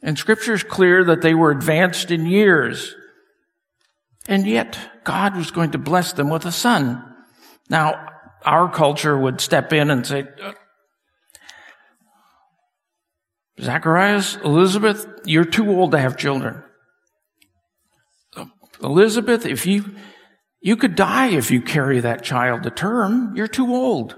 And 0.00 0.18
scripture 0.18 0.54
is 0.54 0.62
clear 0.62 1.04
that 1.04 1.20
they 1.20 1.34
were 1.34 1.50
advanced 1.50 2.10
in 2.10 2.24
years. 2.24 2.94
And 4.26 4.46
yet 4.46 4.78
God 5.04 5.36
was 5.36 5.50
going 5.50 5.72
to 5.72 5.78
bless 5.78 6.14
them 6.14 6.30
with 6.30 6.46
a 6.46 6.52
son. 6.52 7.04
Now, 7.68 8.08
our 8.44 8.70
culture 8.70 9.18
would 9.18 9.40
step 9.40 9.72
in 9.72 9.90
and 9.90 10.06
say, 10.06 10.24
Zacharias, 13.60 14.36
Elizabeth, 14.44 15.06
you're 15.24 15.44
too 15.44 15.68
old 15.70 15.92
to 15.92 15.98
have 15.98 16.16
children. 16.16 16.62
Elizabeth, 18.82 19.46
if 19.46 19.66
you, 19.66 19.84
you 20.60 20.76
could 20.76 20.94
die 20.94 21.28
if 21.28 21.50
you 21.50 21.60
carry 21.60 22.00
that 22.00 22.24
child 22.24 22.64
to 22.64 22.70
term. 22.70 23.36
You're 23.36 23.46
too 23.46 23.72
old. 23.72 24.16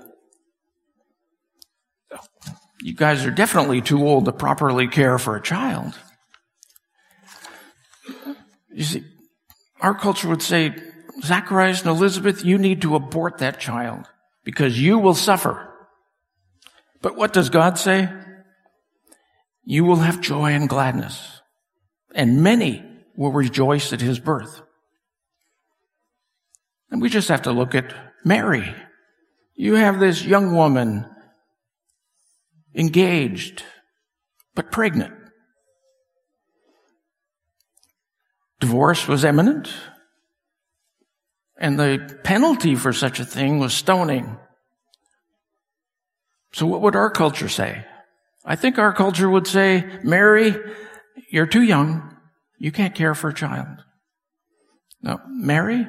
You 2.81 2.95
guys 2.95 3.25
are 3.25 3.31
definitely 3.31 3.81
too 3.83 4.07
old 4.07 4.27
to 4.27 4.33
properly 4.33 4.89
care 4.89 5.19
for 5.19 5.37
a 5.37 5.43
child. 5.43 5.99
You 8.73 8.85
see, 8.85 9.05
our 9.81 9.95
culture 9.95 10.29
would 10.29 10.43
say, 10.43 10.75
Zacharias 11.23 11.81
and 11.81 11.91
Elizabeth, 11.91 12.45
you 12.45 12.59
need 12.59 12.83
to 12.83 12.97
abort 12.97 13.39
that 13.39 13.61
child 13.61 14.07
because 14.45 14.81
you 14.81 14.99
will 14.99 15.15
suffer. 15.15 15.71
But 17.01 17.17
what 17.17 17.33
does 17.33 17.51
God 17.51 17.79
say? 17.79 18.09
You 19.65 19.85
will 19.85 19.97
have 19.97 20.21
joy 20.21 20.53
and 20.53 20.69
gladness, 20.69 21.41
and 22.15 22.43
many 22.43 22.85
will 23.17 23.33
rejoice 23.33 23.93
at 23.93 24.01
his 24.01 24.19
birth. 24.19 24.61
And 26.91 27.01
we 27.01 27.09
just 27.09 27.29
have 27.29 27.43
to 27.43 27.53
look 27.53 27.75
at 27.75 27.95
Mary. 28.25 28.75
You 29.55 29.75
have 29.75 30.01
this 30.01 30.25
young 30.25 30.55
woman 30.55 31.07
engaged, 32.75 33.63
but 34.55 34.71
pregnant. 34.71 35.15
Divorce 38.61 39.09
was 39.09 39.25
imminent, 39.25 39.73
and 41.59 41.79
the 41.79 42.19
penalty 42.25 42.75
for 42.75 42.93
such 42.93 43.21
a 43.21 43.25
thing 43.25 43.59
was 43.59 43.75
stoning. 43.75 44.39
So 46.53 46.67
what 46.67 46.83
would 46.83 46.97
our 46.97 47.11
culture 47.11 47.49
say? 47.49 47.85
I 48.45 48.57
think 48.57 48.79
our 48.79 48.93
culture 48.93 49.29
would 49.29 49.47
say, 49.47 49.85
Mary, 50.03 50.55
you're 51.31 51.47
too 51.47 51.63
young. 51.63 52.17
You 52.59 52.73
can't 52.73 52.95
care 52.95 53.15
for 53.15 53.29
a 53.29 53.35
child. 53.35 53.85
Now, 55.03 55.21
Mary, 55.29 55.87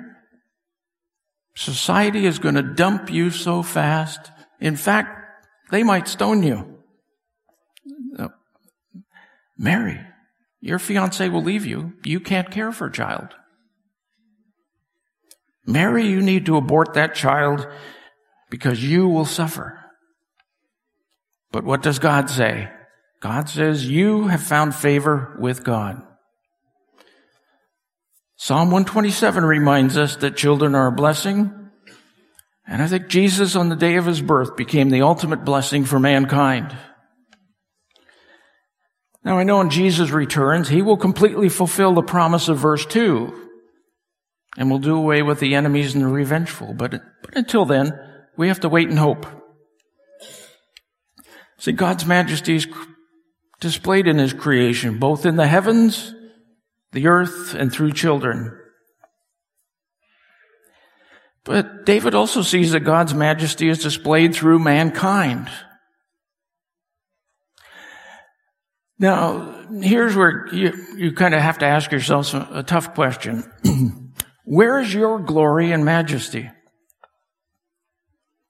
society 1.56 2.26
is 2.26 2.40
going 2.40 2.56
to 2.56 2.64
dump 2.64 3.12
you 3.12 3.30
so 3.30 3.62
fast. 3.62 4.32
In 4.60 4.76
fact, 4.76 5.10
they 5.72 5.84
might 5.84 6.08
stone 6.08 6.44
you. 6.44 6.80
Now, 8.18 8.32
Mary, 9.58 10.00
your 10.62 10.80
fiance 10.80 11.28
will 11.30 11.44
leave 11.44 11.66
you. 11.66 11.94
You 12.04 12.20
can't 12.20 12.52
care 12.52 12.72
for 12.72 12.88
a 12.88 12.92
child. 12.92 13.30
Mary, 15.66 16.08
you 16.08 16.22
need 16.22 16.46
to 16.46 16.58
abort 16.58 16.94
that 16.94 17.16
child 17.16 17.68
because 18.50 18.84
you 18.84 19.08
will 19.08 19.26
suffer. 19.26 19.85
But 21.56 21.64
what 21.64 21.82
does 21.82 22.00
God 22.00 22.30
say? 22.30 22.70
God 23.22 23.48
says, 23.48 23.90
you 23.90 24.28
have 24.28 24.44
found 24.44 24.76
favor 24.76 25.38
with 25.40 25.64
God. 25.64 26.06
Psalm 28.36 28.72
127 28.72 29.46
reminds 29.46 29.96
us 29.96 30.18
that 30.18 30.36
children 30.36 30.76
are 30.76 30.88
a 30.88 30.92
blessing. 30.92 31.72
And 32.68 32.82
I 32.82 32.88
think 32.88 33.08
Jesus 33.08 33.56
on 33.56 33.70
the 33.70 33.78
day 33.78 33.96
of 33.96 34.06
his 34.06 34.22
birth 34.22 34.58
became 34.58 34.90
the 34.90 35.04
ultimate 35.04 35.46
blessing 35.46 35.86
for 35.86 35.98
mankind. 35.98 36.76
Now 39.24 39.40
I 39.40 39.44
know 39.44 39.60
when 39.60 39.70
Jesus 39.70 40.10
returns, 40.10 40.68
he 40.68 40.82
will 40.82 40.98
completely 40.98 41.48
fulfill 41.48 41.94
the 41.94 42.04
promise 42.04 42.50
of 42.50 42.58
verse 42.58 42.86
2 42.86 43.50
and 44.58 44.70
will 44.70 44.80
do 44.80 44.98
away 44.98 45.22
with 45.22 45.40
the 45.40 45.56
enemies 45.56 45.96
and 45.96 46.04
the 46.04 46.10
revengeful. 46.10 46.74
But, 46.74 47.02
but 47.22 47.38
until 47.38 47.64
then, 47.64 47.98
we 48.36 48.50
have 48.50 48.60
to 48.60 48.68
wait 48.68 48.90
and 48.90 49.00
hope. 49.00 49.26
See, 51.58 51.72
God's 51.72 52.06
majesty 52.06 52.56
is 52.56 52.68
displayed 53.60 54.08
in 54.08 54.18
his 54.18 54.34
creation, 54.34 55.00
both 55.00 55.26
in 55.26 55.36
the 55.36 55.48
heavens, 55.48 56.14
the 56.92 57.08
earth, 57.08 57.54
and 57.54 57.72
through 57.72 57.94
children. 57.94 58.58
But 61.44 61.86
David 61.86 62.16
also 62.16 62.42
sees 62.42 62.72
that 62.72 62.82
God's 62.82 63.14
majesty 63.14 63.70
is 63.70 63.80
displayed 63.80 64.34
through 64.34 64.60
mankind. 64.60 65.50
Now, 68.98 69.66
here's 69.82 70.16
where 70.16 70.48
you, 70.54 70.74
you 70.96 71.12
kind 71.14 71.34
of 71.34 71.42
have 71.42 71.60
to 71.60 71.66
ask 71.66 71.92
yourself 71.92 72.34
a 72.34 72.64
tough 72.64 72.94
question. 72.94 73.44
Where 74.46 74.80
is 74.80 74.94
your 74.94 75.20
glory 75.20 75.72
and 75.72 75.84
majesty? 75.84 76.50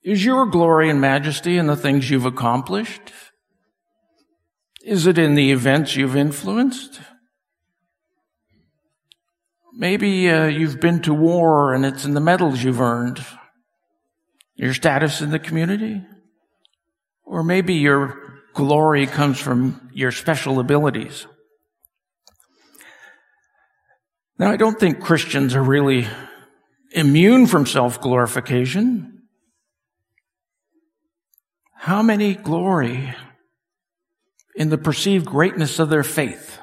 Is 0.05 0.23
your 0.23 0.45
glory 0.45 0.91
and 0.91 1.01
majesty 1.01 1.57
in 1.57 1.65
the 1.65 1.75
things 1.75 2.11
you've 2.11 2.27
accomplished? 2.27 3.11
Is 4.83 5.07
it 5.07 5.17
in 5.17 5.33
the 5.33 5.51
events 5.51 5.95
you've 5.95 6.15
influenced? 6.15 7.01
Maybe 9.73 10.29
uh, 10.29 10.45
you've 10.45 10.79
been 10.79 11.01
to 11.01 11.13
war 11.13 11.73
and 11.73 11.83
it's 11.83 12.05
in 12.05 12.13
the 12.13 12.19
medals 12.19 12.63
you've 12.63 12.81
earned, 12.81 13.25
your 14.53 14.75
status 14.75 15.21
in 15.21 15.31
the 15.31 15.39
community. 15.39 16.03
Or 17.23 17.41
maybe 17.41 17.73
your 17.73 18.43
glory 18.53 19.07
comes 19.07 19.39
from 19.39 19.89
your 19.91 20.11
special 20.11 20.59
abilities. 20.59 21.25
Now, 24.37 24.51
I 24.51 24.57
don't 24.57 24.79
think 24.79 25.01
Christians 25.01 25.55
are 25.55 25.63
really 25.63 26.07
immune 26.91 27.47
from 27.47 27.65
self-glorification. 27.65 29.14
How 31.85 32.01
many 32.01 32.33
glory 32.33 33.13
in 34.55 34.69
the 34.69 34.77
perceived 34.79 35.27
greatness 35.27 35.77
of 35.77 35.87
their 35.91 36.01
faith? 36.01 36.57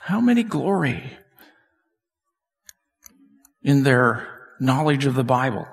How 0.00 0.20
many 0.20 0.42
glory 0.42 1.16
in 3.62 3.84
their 3.84 4.28
knowledge 4.60 5.06
of 5.06 5.14
the 5.14 5.24
Bible? 5.24 5.66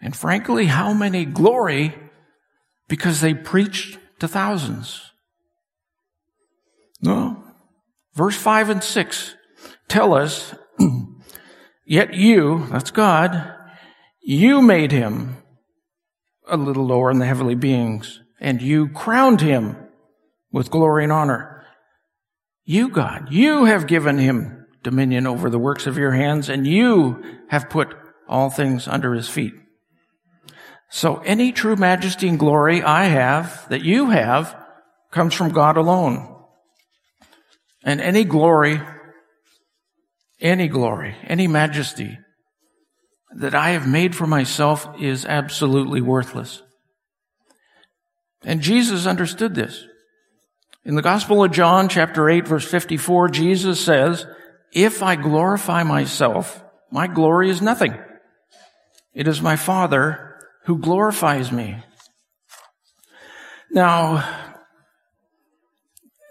And 0.00 0.14
frankly, 0.14 0.66
how 0.66 0.92
many 0.92 1.24
glory 1.24 1.96
because 2.86 3.20
they 3.20 3.34
preached 3.34 3.98
to 4.20 4.28
thousands? 4.28 5.10
No. 7.02 7.42
Verse 8.14 8.36
5 8.36 8.70
and 8.70 8.84
6 8.84 9.34
tell 9.88 10.14
us, 10.14 10.54
Yet 11.84 12.14
you, 12.14 12.68
that's 12.70 12.92
God, 12.92 13.53
you 14.26 14.62
made 14.62 14.90
him 14.90 15.36
a 16.48 16.56
little 16.56 16.86
lower 16.86 17.12
than 17.12 17.18
the 17.18 17.26
heavenly 17.26 17.54
beings, 17.54 18.20
and 18.40 18.62
you 18.62 18.88
crowned 18.88 19.42
him 19.42 19.76
with 20.50 20.70
glory 20.70 21.04
and 21.04 21.12
honor. 21.12 21.66
You, 22.64 22.88
God, 22.88 23.30
you 23.30 23.66
have 23.66 23.86
given 23.86 24.16
him 24.16 24.66
dominion 24.82 25.26
over 25.26 25.50
the 25.50 25.58
works 25.58 25.86
of 25.86 25.98
your 25.98 26.12
hands, 26.12 26.48
and 26.48 26.66
you 26.66 27.22
have 27.48 27.68
put 27.68 27.94
all 28.26 28.48
things 28.48 28.88
under 28.88 29.12
his 29.12 29.28
feet. 29.28 29.52
So 30.88 31.16
any 31.18 31.52
true 31.52 31.76
majesty 31.76 32.26
and 32.26 32.38
glory 32.38 32.82
I 32.82 33.04
have, 33.04 33.68
that 33.68 33.82
you 33.82 34.08
have, 34.08 34.56
comes 35.10 35.34
from 35.34 35.50
God 35.50 35.76
alone. 35.76 36.34
And 37.84 38.00
any 38.00 38.24
glory, 38.24 38.80
any 40.40 40.68
glory, 40.68 41.14
any 41.24 41.46
majesty 41.46 42.18
that 43.34 43.54
I 43.54 43.70
have 43.70 43.88
made 43.88 44.14
for 44.14 44.26
myself 44.26 44.88
is 45.00 45.26
absolutely 45.26 46.00
worthless. 46.00 46.62
And 48.44 48.60
Jesus 48.60 49.06
understood 49.06 49.54
this. 49.54 49.84
In 50.84 50.94
the 50.94 51.02
Gospel 51.02 51.42
of 51.42 51.50
John, 51.50 51.88
chapter 51.88 52.28
8, 52.28 52.46
verse 52.46 52.64
54, 52.64 53.28
Jesus 53.28 53.80
says, 53.80 54.26
If 54.72 55.02
I 55.02 55.16
glorify 55.16 55.82
myself, 55.82 56.62
my 56.90 57.06
glory 57.06 57.50
is 57.50 57.62
nothing. 57.62 57.98
It 59.14 59.26
is 59.26 59.40
my 59.40 59.56
Father 59.56 60.36
who 60.64 60.78
glorifies 60.78 61.50
me. 61.50 61.82
Now, 63.70 64.52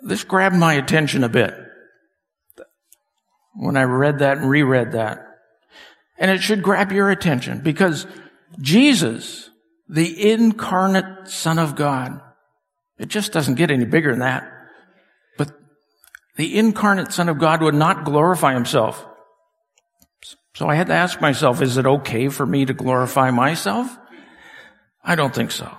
this 0.01 0.23
grabbed 0.23 0.55
my 0.55 0.75
attention 0.75 1.23
a 1.23 1.29
bit 1.29 1.53
when 3.55 3.75
I 3.75 3.83
read 3.83 4.19
that 4.19 4.37
and 4.37 4.49
reread 4.49 4.93
that. 4.93 5.32
And 6.17 6.29
it 6.31 6.41
should 6.41 6.63
grab 6.63 6.91
your 6.91 7.09
attention 7.09 7.59
because 7.59 8.05
Jesus, 8.59 9.49
the 9.89 10.31
incarnate 10.31 11.27
Son 11.27 11.59
of 11.59 11.75
God, 11.75 12.21
it 12.97 13.07
just 13.07 13.31
doesn't 13.31 13.55
get 13.55 13.71
any 13.71 13.85
bigger 13.85 14.11
than 14.11 14.19
that. 14.19 14.49
But 15.37 15.51
the 16.37 16.57
incarnate 16.57 17.11
Son 17.11 17.29
of 17.29 17.39
God 17.39 17.61
would 17.61 17.75
not 17.75 18.05
glorify 18.05 18.53
himself. 18.53 19.05
So 20.55 20.69
I 20.69 20.75
had 20.75 20.87
to 20.87 20.93
ask 20.93 21.19
myself, 21.19 21.61
is 21.61 21.77
it 21.77 21.85
okay 21.85 22.29
for 22.29 22.45
me 22.45 22.65
to 22.65 22.73
glorify 22.73 23.31
myself? 23.31 23.97
I 25.03 25.15
don't 25.15 25.33
think 25.33 25.51
so. 25.51 25.69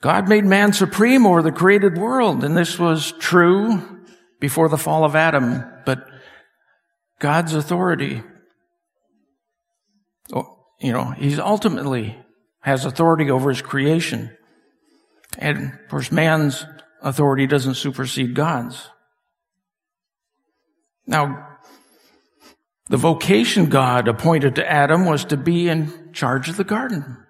God 0.00 0.28
made 0.28 0.44
man 0.44 0.72
supreme 0.72 1.26
over 1.26 1.42
the 1.42 1.50
created 1.50 1.98
world, 1.98 2.44
and 2.44 2.56
this 2.56 2.78
was 2.78 3.12
true 3.18 3.82
before 4.38 4.68
the 4.68 4.78
fall 4.78 5.04
of 5.04 5.16
Adam, 5.16 5.64
but 5.84 6.06
God's 7.18 7.54
authority, 7.54 8.22
you 10.80 10.92
know, 10.92 11.10
He's 11.10 11.38
ultimately 11.38 12.16
has 12.60 12.84
authority 12.84 13.30
over 13.30 13.50
His 13.50 13.62
creation. 13.62 14.36
And 15.38 15.72
of 15.72 15.88
course, 15.88 16.12
man's 16.12 16.64
authority 17.02 17.46
doesn't 17.46 17.74
supersede 17.74 18.34
God's. 18.34 18.88
Now, 21.06 21.58
the 22.88 22.96
vocation 22.96 23.66
God 23.66 24.08
appointed 24.08 24.56
to 24.56 24.70
Adam 24.70 25.04
was 25.04 25.24
to 25.26 25.36
be 25.36 25.68
in 25.68 26.12
charge 26.12 26.48
of 26.48 26.56
the 26.56 26.64
garden. 26.64 27.24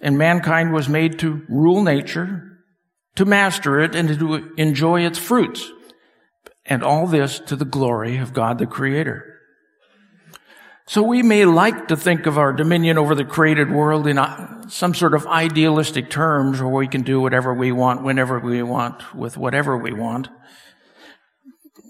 And 0.00 0.16
mankind 0.16 0.72
was 0.72 0.88
made 0.88 1.18
to 1.20 1.42
rule 1.48 1.82
nature, 1.82 2.60
to 3.16 3.24
master 3.24 3.80
it, 3.80 3.94
and 3.94 4.08
to 4.18 4.54
enjoy 4.56 5.04
its 5.04 5.18
fruits. 5.18 5.70
And 6.64 6.82
all 6.82 7.06
this 7.06 7.38
to 7.40 7.56
the 7.56 7.64
glory 7.64 8.18
of 8.18 8.32
God 8.32 8.58
the 8.58 8.66
Creator. 8.66 9.37
So 10.88 11.02
we 11.02 11.22
may 11.22 11.44
like 11.44 11.88
to 11.88 11.96
think 11.98 12.24
of 12.24 12.38
our 12.38 12.50
dominion 12.50 12.96
over 12.96 13.14
the 13.14 13.26
created 13.26 13.70
world 13.70 14.06
in 14.06 14.16
uh, 14.16 14.66
some 14.70 14.94
sort 14.94 15.12
of 15.12 15.26
idealistic 15.26 16.08
terms 16.08 16.62
where 16.62 16.72
we 16.72 16.88
can 16.88 17.02
do 17.02 17.20
whatever 17.20 17.52
we 17.52 17.72
want, 17.72 18.02
whenever 18.02 18.38
we 18.38 18.62
want, 18.62 19.14
with 19.14 19.36
whatever 19.36 19.76
we 19.76 19.92
want. 19.92 20.28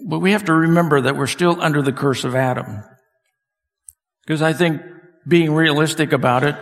But 0.05 0.19
we 0.19 0.33
have 0.33 0.43
to 0.45 0.53
remember 0.53 0.99
that 0.99 1.15
we're 1.15 1.27
still 1.27 1.61
under 1.61 1.81
the 1.81 1.93
curse 1.93 2.25
of 2.25 2.35
Adam. 2.35 2.83
Because 4.27 4.41
I 4.41 4.51
think 4.51 4.81
being 5.25 5.53
realistic 5.53 6.11
about 6.11 6.43
it, 6.43 6.57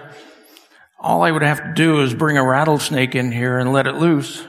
all 0.99 1.23
I 1.23 1.31
would 1.31 1.41
have 1.41 1.63
to 1.63 1.73
do 1.73 2.03
is 2.03 2.13
bring 2.13 2.37
a 2.37 2.45
rattlesnake 2.45 3.15
in 3.15 3.31
here 3.31 3.57
and 3.57 3.73
let 3.73 3.87
it 3.87 3.95
loose. 3.95 4.45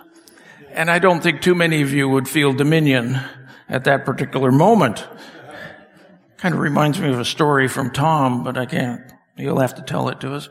And 0.72 0.90
I 0.90 0.98
don't 0.98 1.22
think 1.22 1.40
too 1.40 1.55
many 1.55 1.81
of 1.81 1.94
you 1.94 2.07
would 2.07 2.29
feel 2.29 2.53
dominion 2.53 3.18
at 3.66 3.85
that 3.85 4.05
particular 4.05 4.53
moment. 4.53 5.09
Kind 6.38 6.55
of 6.55 6.61
reminds 6.61 7.01
me 7.01 7.11
of 7.11 7.20
a 7.20 7.24
story 7.24 7.68
from 7.68 7.90
Tom, 7.90 8.42
but 8.44 8.57
I 8.57 8.66
can't 8.66 9.03
You'll 9.38 9.61
have 9.61 9.77
to 9.77 9.83
tell 9.83 10.09
it 10.09 10.20
to 10.20 10.35
us. 10.35 10.48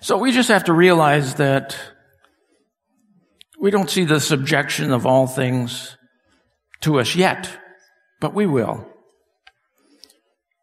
so 0.00 0.18
we 0.18 0.32
just 0.32 0.48
have 0.48 0.64
to 0.64 0.72
realize 0.72 1.36
that 1.36 1.78
we 3.60 3.70
don't 3.70 3.88
see 3.88 4.04
the 4.04 4.18
subjection 4.18 4.92
of 4.92 5.06
all 5.06 5.28
things 5.28 5.96
to 6.80 6.98
us 6.98 7.14
yet, 7.14 7.48
but 8.20 8.34
we 8.34 8.44
will. 8.46 8.88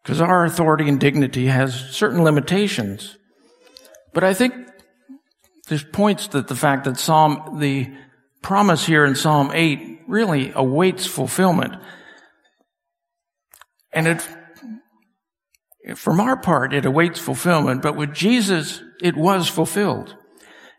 Because 0.03 0.19
our 0.19 0.43
authority 0.43 0.89
and 0.89 0.99
dignity 0.99 1.45
has 1.45 1.73
certain 1.91 2.21
limitations. 2.21 3.17
But 4.13 4.25
I 4.25 4.33
think 4.33 4.53
this 5.69 5.83
points 5.83 6.27
to 6.27 6.41
the 6.41 6.55
fact 6.55 6.83
that 6.83 6.97
Psalm, 6.97 7.57
the 7.59 7.89
promise 8.41 8.85
here 8.85 9.05
in 9.05 9.15
Psalm 9.15 9.51
8 9.53 9.94
really 10.07 10.51
awaits 10.53 11.05
fulfillment. 11.05 11.75
And 13.93 14.07
it, 14.07 15.95
from 15.95 16.19
our 16.19 16.37
part, 16.37 16.73
it 16.73 16.85
awaits 16.85 17.19
fulfillment, 17.19 17.81
but 17.81 17.95
with 17.95 18.13
Jesus, 18.13 18.81
it 19.01 19.15
was 19.15 19.47
fulfilled. 19.47 20.15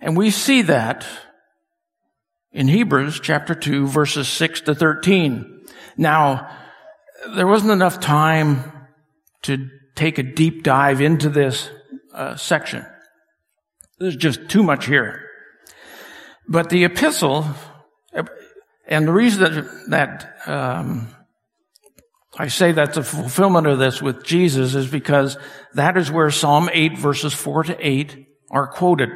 And 0.00 0.16
we 0.16 0.30
see 0.30 0.62
that 0.62 1.06
in 2.52 2.68
Hebrews 2.68 3.20
chapter 3.20 3.54
2 3.54 3.86
verses 3.86 4.28
6 4.28 4.62
to 4.62 4.74
13. 4.74 5.66
Now, 5.96 6.50
there 7.34 7.46
wasn't 7.46 7.72
enough 7.72 8.00
time 8.00 8.72
to 9.42 9.68
take 9.94 10.18
a 10.18 10.22
deep 10.22 10.62
dive 10.62 11.00
into 11.00 11.28
this 11.28 11.70
uh, 12.14 12.36
section. 12.36 12.84
There's 13.98 14.16
just 14.16 14.48
too 14.48 14.62
much 14.62 14.86
here. 14.86 15.22
But 16.48 16.70
the 16.70 16.84
epistle, 16.84 17.46
and 18.86 19.06
the 19.06 19.12
reason 19.12 19.42
that, 19.42 19.90
that 19.90 20.48
um, 20.48 21.08
I 22.38 22.48
say 22.48 22.72
that's 22.72 22.96
a 22.96 23.02
fulfillment 23.02 23.66
of 23.66 23.78
this 23.78 24.02
with 24.02 24.24
Jesus 24.24 24.74
is 24.74 24.88
because 24.88 25.38
that 25.74 25.96
is 25.96 26.10
where 26.10 26.30
Psalm 26.30 26.68
8 26.72 26.98
verses 26.98 27.32
4 27.32 27.64
to 27.64 27.86
8 27.86 28.26
are 28.50 28.66
quoted. 28.66 29.10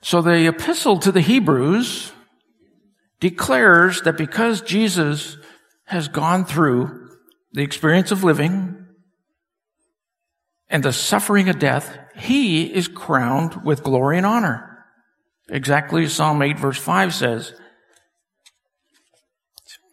So 0.00 0.22
the 0.22 0.46
epistle 0.46 0.98
to 1.00 1.12
the 1.12 1.20
Hebrews 1.20 2.12
declares 3.20 4.02
that 4.02 4.16
because 4.16 4.62
Jesus 4.62 5.36
has 5.84 6.08
gone 6.08 6.44
through 6.44 7.08
the 7.52 7.62
experience 7.62 8.10
of 8.10 8.24
living 8.24 8.86
and 10.68 10.82
the 10.82 10.92
suffering 10.92 11.48
of 11.48 11.58
death, 11.58 11.98
he 12.16 12.72
is 12.72 12.88
crowned 12.88 13.64
with 13.64 13.82
glory 13.82 14.16
and 14.16 14.26
honor. 14.26 14.84
Exactly 15.48 16.04
as 16.04 16.12
Psalm 16.12 16.40
8 16.42 16.58
verse 16.58 16.78
5 16.78 17.14
says. 17.14 17.52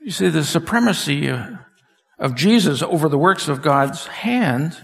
You 0.06 0.12
see, 0.12 0.30
the 0.30 0.44
supremacy 0.44 1.32
uh, 1.32 1.48
of 2.20 2.36
Jesus 2.36 2.84
over 2.84 3.10
the 3.10 3.18
works 3.18 3.48
of 3.48 3.63
God's 3.63 4.06
hand 4.06 4.78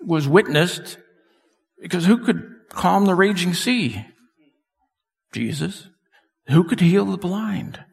was 0.00 0.26
witnessed 0.26 0.98
because 1.80 2.06
who 2.06 2.18
could 2.18 2.42
calm 2.68 3.04
the 3.06 3.14
raging 3.14 3.54
sea? 3.54 4.04
Jesus. 5.32 5.86
Who 6.48 6.64
could 6.64 6.80
heal 6.80 7.04
the 7.04 7.18
blind? 7.18 7.84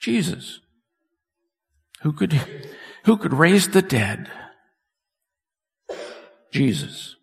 Jesus. 0.00 0.60
Who 2.00 2.14
could, 2.14 2.32
who 3.04 3.18
could 3.18 3.34
raise 3.34 3.68
the 3.68 3.82
dead? 3.82 4.30
Jesus. 6.50 7.16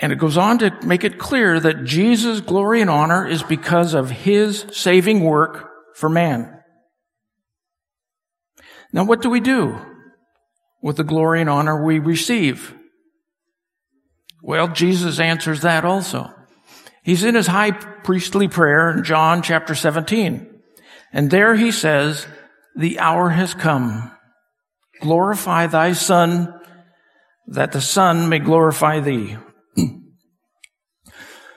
And 0.00 0.12
it 0.12 0.20
goes 0.20 0.36
on 0.36 0.58
to 0.58 0.70
make 0.84 1.02
it 1.02 1.18
clear 1.18 1.58
that 1.58 1.82
Jesus' 1.82 2.40
glory 2.40 2.80
and 2.80 2.88
honor 2.88 3.26
is 3.26 3.42
because 3.42 3.94
of 3.94 4.10
his 4.10 4.64
saving 4.70 5.24
work 5.24 5.72
for 5.96 6.08
man. 6.08 6.58
Now, 8.92 9.04
what 9.04 9.22
do 9.22 9.30
we 9.30 9.40
do 9.40 9.78
with 10.82 10.96
the 10.96 11.04
glory 11.04 11.40
and 11.40 11.50
honor 11.50 11.84
we 11.84 11.98
receive? 11.98 12.74
Well, 14.42 14.68
Jesus 14.68 15.20
answers 15.20 15.62
that 15.62 15.84
also. 15.84 16.32
He's 17.02 17.24
in 17.24 17.34
his 17.34 17.46
high 17.46 17.70
priestly 17.70 18.48
prayer 18.48 18.90
in 18.90 19.04
John 19.04 19.42
chapter 19.42 19.74
17. 19.74 20.46
And 21.12 21.30
there 21.30 21.54
he 21.54 21.72
says, 21.72 22.26
the 22.76 22.98
hour 22.98 23.30
has 23.30 23.54
come. 23.54 24.10
Glorify 25.00 25.66
thy 25.66 25.92
son 25.92 26.54
that 27.46 27.72
the 27.72 27.80
son 27.80 28.28
may 28.28 28.38
glorify 28.38 29.00
thee. 29.00 29.36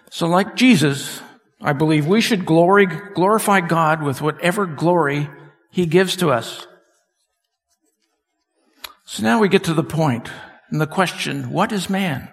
so 0.09 0.27
like 0.27 0.55
Jesus, 0.55 1.21
I 1.61 1.73
believe 1.73 2.07
we 2.07 2.19
should 2.19 2.45
glory, 2.45 2.87
glorify 2.87 3.61
God 3.61 4.01
with 4.01 4.21
whatever 4.21 4.65
glory 4.65 5.29
he 5.69 5.85
gives 5.85 6.15
to 6.17 6.31
us. 6.31 6.65
So 9.13 9.21
now 9.21 9.37
we 9.37 9.47
get 9.47 9.65
to 9.65 9.75
the 9.75 9.83
point 9.83 10.31
and 10.71 10.81
the 10.81 10.87
question, 10.87 11.51
what 11.51 11.71
is 11.71 11.87
man? 11.87 12.27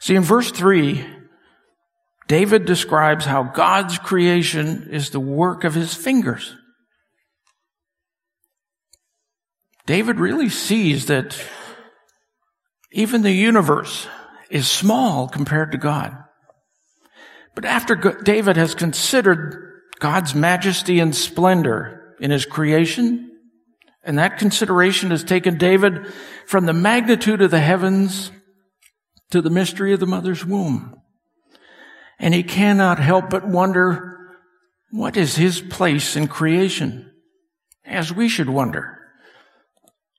See, 0.00 0.14
in 0.14 0.22
verse 0.22 0.50
three, 0.50 1.04
David 2.26 2.64
describes 2.64 3.26
how 3.26 3.42
God's 3.42 3.98
creation 3.98 4.88
is 4.90 5.10
the 5.10 5.20
work 5.20 5.64
of 5.64 5.74
his 5.74 5.92
fingers. 5.92 6.56
David 9.84 10.18
really 10.18 10.48
sees 10.48 11.04
that 11.04 11.38
even 12.90 13.20
the 13.20 13.30
universe 13.30 14.08
is 14.48 14.70
small 14.70 15.28
compared 15.28 15.72
to 15.72 15.78
God. 15.78 16.16
But 17.54 17.66
after 17.66 17.94
David 17.94 18.56
has 18.56 18.74
considered 18.74 19.82
God's 19.98 20.34
majesty 20.34 20.98
and 20.98 21.14
splendor 21.14 22.16
in 22.20 22.30
his 22.30 22.46
creation, 22.46 23.26
and 24.08 24.18
that 24.18 24.38
consideration 24.38 25.10
has 25.10 25.22
taken 25.22 25.58
David 25.58 26.06
from 26.46 26.64
the 26.64 26.72
magnitude 26.72 27.42
of 27.42 27.50
the 27.50 27.60
heavens 27.60 28.32
to 29.30 29.42
the 29.42 29.50
mystery 29.50 29.92
of 29.92 30.00
the 30.00 30.06
mother's 30.06 30.46
womb. 30.46 30.98
And 32.18 32.32
he 32.32 32.42
cannot 32.42 32.98
help 32.98 33.28
but 33.28 33.46
wonder, 33.46 34.16
what 34.90 35.18
is 35.18 35.36
his 35.36 35.60
place 35.60 36.16
in 36.16 36.26
creation? 36.26 37.12
As 37.84 38.10
we 38.10 38.30
should 38.30 38.48
wonder. 38.48 38.98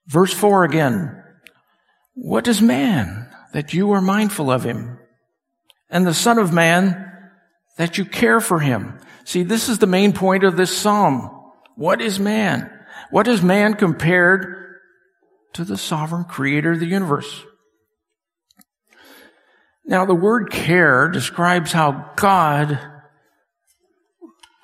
Verse 0.06 0.32
four 0.32 0.62
again. 0.62 1.20
What 2.14 2.46
is 2.46 2.62
man 2.62 3.28
that 3.52 3.74
you 3.74 3.90
are 3.90 4.00
mindful 4.00 4.52
of 4.52 4.62
him? 4.62 5.00
And 5.88 6.06
the 6.06 6.14
son 6.14 6.38
of 6.38 6.52
man 6.52 7.12
that 7.76 7.98
you 7.98 8.04
care 8.04 8.40
for 8.40 8.60
him? 8.60 9.00
See, 9.24 9.42
this 9.42 9.68
is 9.68 9.80
the 9.80 9.88
main 9.88 10.12
point 10.12 10.44
of 10.44 10.56
this 10.56 10.76
psalm. 10.76 11.28
What 11.74 12.00
is 12.00 12.20
man? 12.20 12.70
What 13.10 13.26
is 13.26 13.42
man 13.42 13.74
compared 13.74 14.78
to 15.54 15.64
the 15.64 15.76
sovereign 15.76 16.24
creator 16.24 16.72
of 16.72 16.80
the 16.80 16.86
universe? 16.86 17.44
Now, 19.84 20.04
the 20.04 20.14
word 20.14 20.50
care 20.50 21.08
describes 21.08 21.72
how 21.72 22.12
God 22.16 22.78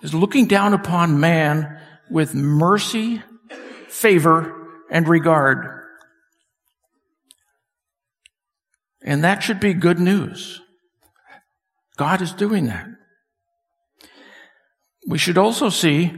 is 0.03 0.15
looking 0.15 0.47
down 0.47 0.73
upon 0.73 1.19
man 1.19 1.81
with 2.09 2.35
mercy, 2.35 3.23
favor, 3.89 4.85
and 4.91 5.09
regard. 5.09 5.67
And 9.03 9.25
that 9.25 9.43
should 9.43 9.59
be 9.59 9.75
good 9.75 9.99
news. 9.99 10.61
God 11.97 12.23
is 12.23 12.33
doing 12.33 12.67
that. 12.67 12.87
We 15.09 15.19
should 15.19 15.39
also 15.39 15.69
see, 15.69 16.13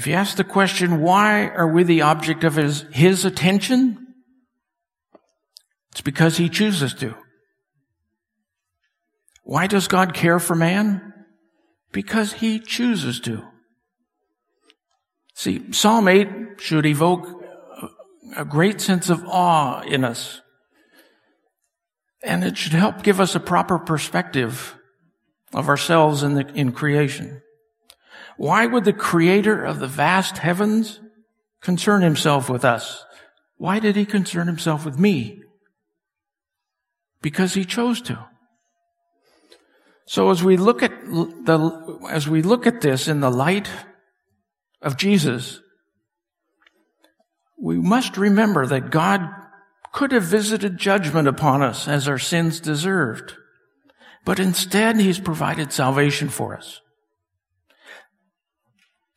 if 0.00 0.06
you 0.06 0.14
ask 0.14 0.38
the 0.38 0.44
question, 0.44 1.02
why 1.02 1.48
are 1.48 1.68
we 1.68 1.82
the 1.82 2.00
object 2.00 2.42
of 2.42 2.54
his, 2.54 2.86
his 2.90 3.26
attention? 3.26 3.98
It's 5.92 6.00
because 6.00 6.38
he 6.38 6.48
chooses 6.48 6.94
to. 6.94 7.14
Why 9.42 9.66
does 9.66 9.88
God 9.88 10.14
care 10.14 10.38
for 10.38 10.56
man? 10.56 11.12
Because 11.92 12.32
he 12.32 12.60
chooses 12.60 13.20
to. 13.20 13.44
See, 15.34 15.70
Psalm 15.70 16.08
8 16.08 16.28
should 16.56 16.86
evoke 16.86 17.28
a 18.34 18.46
great 18.46 18.80
sense 18.80 19.10
of 19.10 19.22
awe 19.26 19.82
in 19.82 20.02
us. 20.02 20.40
And 22.22 22.42
it 22.42 22.56
should 22.56 22.72
help 22.72 23.02
give 23.02 23.20
us 23.20 23.34
a 23.34 23.40
proper 23.40 23.78
perspective 23.78 24.78
of 25.52 25.68
ourselves 25.68 26.22
in, 26.22 26.36
the, 26.36 26.46
in 26.54 26.72
creation. 26.72 27.42
Why 28.40 28.64
would 28.66 28.84
the 28.84 28.92
creator 28.94 29.62
of 29.64 29.80
the 29.80 29.86
vast 29.86 30.38
heavens 30.38 31.00
concern 31.60 32.00
himself 32.02 32.48
with 32.48 32.64
us? 32.64 33.04
Why 33.56 33.78
did 33.78 33.96
he 33.96 34.06
concern 34.06 34.46
himself 34.46 34.84
with 34.84 34.98
me? 34.98 35.40
because 37.22 37.54
he 37.54 37.64
chose 37.64 38.00
to. 38.02 38.26
So 40.06 40.30
as 40.30 40.42
we 40.42 40.56
look 40.56 40.82
at 40.82 40.90
the, 40.90 41.98
as 42.10 42.28
we 42.28 42.42
look 42.42 42.66
at 42.66 42.80
this 42.80 43.06
in 43.06 43.20
the 43.20 43.30
light 43.30 43.68
of 44.82 44.96
Jesus, 44.96 45.60
we 47.58 47.78
must 47.78 48.16
remember 48.16 48.66
that 48.66 48.90
God 48.90 49.28
could 49.92 50.12
have 50.12 50.24
visited 50.24 50.78
judgment 50.78 51.28
upon 51.28 51.62
us 51.62 51.86
as 51.86 52.08
our 52.08 52.18
sins 52.18 52.58
deserved. 52.58 53.34
But 54.24 54.40
instead, 54.40 54.98
He's 54.98 55.20
provided 55.20 55.72
salvation 55.72 56.28
for 56.28 56.56
us. 56.56 56.80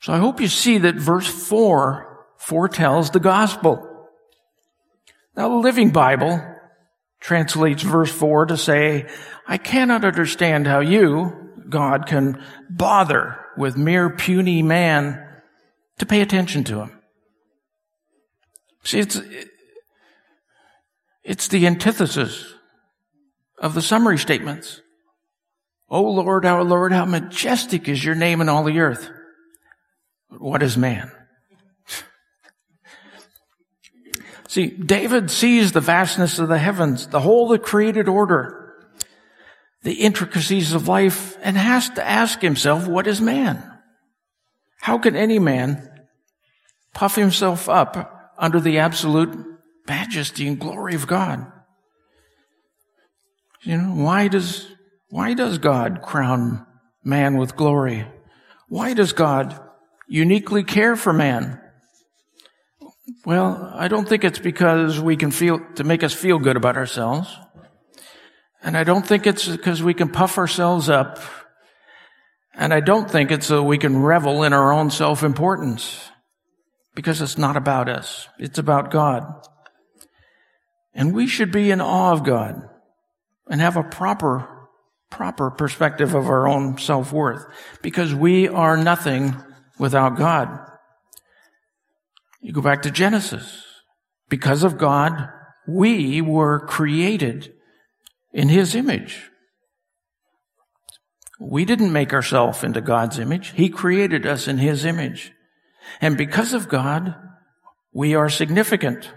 So 0.03 0.11
I 0.11 0.17
hope 0.17 0.41
you 0.41 0.49
see 0.49 0.79
that 0.79 0.95
verse 0.95 1.27
4 1.27 2.25
foretells 2.35 3.11
the 3.11 3.21
gospel. 3.21 4.09
Now, 5.33 5.47
the 5.47 5.55
Living 5.55 5.91
Bible 5.91 6.41
translates 7.21 7.83
verse 7.83 8.11
4 8.11 8.47
to 8.47 8.57
say, 8.57 9.07
I 9.47 9.57
cannot 9.57 10.03
understand 10.03 10.67
how 10.67 10.81
you, 10.81 11.53
God, 11.69 12.05
can 12.05 12.43
bother 12.69 13.39
with 13.55 13.77
mere 13.77 14.09
puny 14.09 14.61
man 14.61 15.25
to 15.99 16.05
pay 16.05 16.19
attention 16.19 16.65
to 16.65 16.81
him. 16.81 16.99
See, 18.83 18.99
it's, 18.99 19.21
it's 21.23 21.47
the 21.47 21.65
antithesis 21.65 22.53
of 23.57 23.73
the 23.73 23.81
summary 23.81 24.17
statements. 24.17 24.81
O 25.87 26.01
Lord, 26.01 26.45
our 26.45 26.65
Lord, 26.65 26.91
how 26.91 27.05
majestic 27.05 27.87
is 27.87 28.03
your 28.03 28.15
name 28.15 28.41
in 28.41 28.49
all 28.49 28.65
the 28.65 28.79
earth. 28.79 29.09
What 30.39 30.63
is 30.63 30.77
man? 30.77 31.11
See, 34.47 34.67
David 34.67 35.31
sees 35.31 35.71
the 35.71 35.81
vastness 35.81 36.37
of 36.37 36.47
the 36.47 36.59
heavens, 36.59 37.07
the 37.07 37.21
whole 37.21 37.51
of 37.51 37.59
the 37.59 37.65
created 37.65 38.07
order, 38.07 38.75
the 39.81 39.93
intricacies 39.93 40.73
of 40.73 40.87
life, 40.87 41.35
and 41.41 41.57
has 41.57 41.89
to 41.89 42.07
ask 42.07 42.39
himself, 42.39 42.87
what 42.87 43.07
is 43.07 43.19
man? 43.19 43.63
How 44.79 44.99
can 44.99 45.15
any 45.15 45.39
man 45.39 45.89
puff 46.93 47.15
himself 47.15 47.67
up 47.67 48.33
under 48.37 48.59
the 48.59 48.77
absolute 48.77 49.35
majesty 49.87 50.47
and 50.47 50.59
glory 50.59 50.93
of 50.93 51.07
God? 51.07 51.51
You 53.61 53.77
know, 53.77 54.03
why 54.03 54.27
does, 54.27 54.67
why 55.09 55.33
does 55.33 55.57
God 55.57 56.03
crown 56.03 56.65
man 57.03 57.37
with 57.37 57.55
glory? 57.55 58.05
Why 58.67 58.93
does 58.93 59.13
God 59.13 59.59
uniquely 60.13 60.63
care 60.63 60.95
for 60.95 61.11
man? 61.11 61.59
Well, 63.25 63.73
I 63.73 63.87
don't 63.87 64.07
think 64.07 64.23
it's 64.23 64.37
because 64.37 64.99
we 64.99 65.17
can 65.17 65.31
feel, 65.31 65.59
to 65.73 65.83
make 65.83 66.03
us 66.03 66.13
feel 66.13 66.37
good 66.37 66.55
about 66.55 66.77
ourselves. 66.77 67.35
And 68.61 68.77
I 68.77 68.83
don't 68.83 69.05
think 69.05 69.25
it's 69.25 69.47
because 69.47 69.81
we 69.81 69.95
can 69.95 70.09
puff 70.09 70.37
ourselves 70.37 70.87
up. 70.87 71.17
And 72.53 72.71
I 72.71 72.79
don't 72.79 73.09
think 73.09 73.31
it's 73.31 73.47
so 73.47 73.63
we 73.63 73.79
can 73.79 74.03
revel 74.03 74.43
in 74.43 74.53
our 74.53 74.71
own 74.71 74.91
self-importance. 74.91 76.11
Because 76.93 77.19
it's 77.19 77.39
not 77.39 77.57
about 77.57 77.89
us. 77.89 78.27
It's 78.37 78.59
about 78.59 78.91
God. 78.91 79.23
And 80.93 81.15
we 81.15 81.25
should 81.25 81.51
be 81.51 81.71
in 81.71 81.81
awe 81.81 82.11
of 82.11 82.23
God 82.23 82.61
and 83.49 83.59
have 83.59 83.77
a 83.77 83.83
proper, 83.83 84.69
proper 85.09 85.49
perspective 85.49 86.13
of 86.13 86.27
our 86.27 86.47
own 86.47 86.77
self-worth. 86.77 87.47
Because 87.81 88.13
we 88.13 88.47
are 88.47 88.77
nothing 88.77 89.35
without 89.77 90.17
God. 90.17 90.59
You 92.41 92.51
go 92.51 92.61
back 92.61 92.81
to 92.83 92.91
Genesis. 92.91 93.63
Because 94.29 94.63
of 94.63 94.77
God, 94.77 95.29
we 95.67 96.21
were 96.21 96.59
created 96.65 97.53
in 98.33 98.49
His 98.49 98.75
image. 98.75 99.29
We 101.39 101.65
didn't 101.65 101.93
make 101.93 102.13
ourselves 102.13 102.63
into 102.63 102.81
God's 102.81 103.19
image. 103.19 103.53
He 103.55 103.69
created 103.69 104.25
us 104.25 104.47
in 104.47 104.57
His 104.57 104.85
image. 104.85 105.31
And 106.01 106.17
because 106.17 106.53
of 106.53 106.69
God, 106.69 107.15
we 107.93 108.15
are 108.15 108.29
significant. 108.29 109.11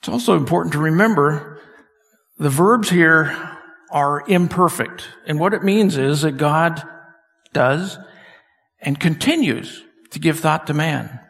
It's 0.00 0.08
also 0.08 0.36
important 0.36 0.72
to 0.72 0.78
remember 0.78 1.60
the 2.38 2.50
verbs 2.50 2.90
here 2.90 3.58
are 3.90 4.24
imperfect. 4.26 5.08
And 5.26 5.38
what 5.38 5.52
it 5.52 5.62
means 5.62 5.96
is 5.96 6.22
that 6.22 6.38
God 6.38 6.82
does 7.52 7.98
and 8.80 8.98
continues 8.98 9.82
to 10.10 10.18
give 10.18 10.40
thought 10.40 10.66
to 10.66 10.74
man. 10.74 11.20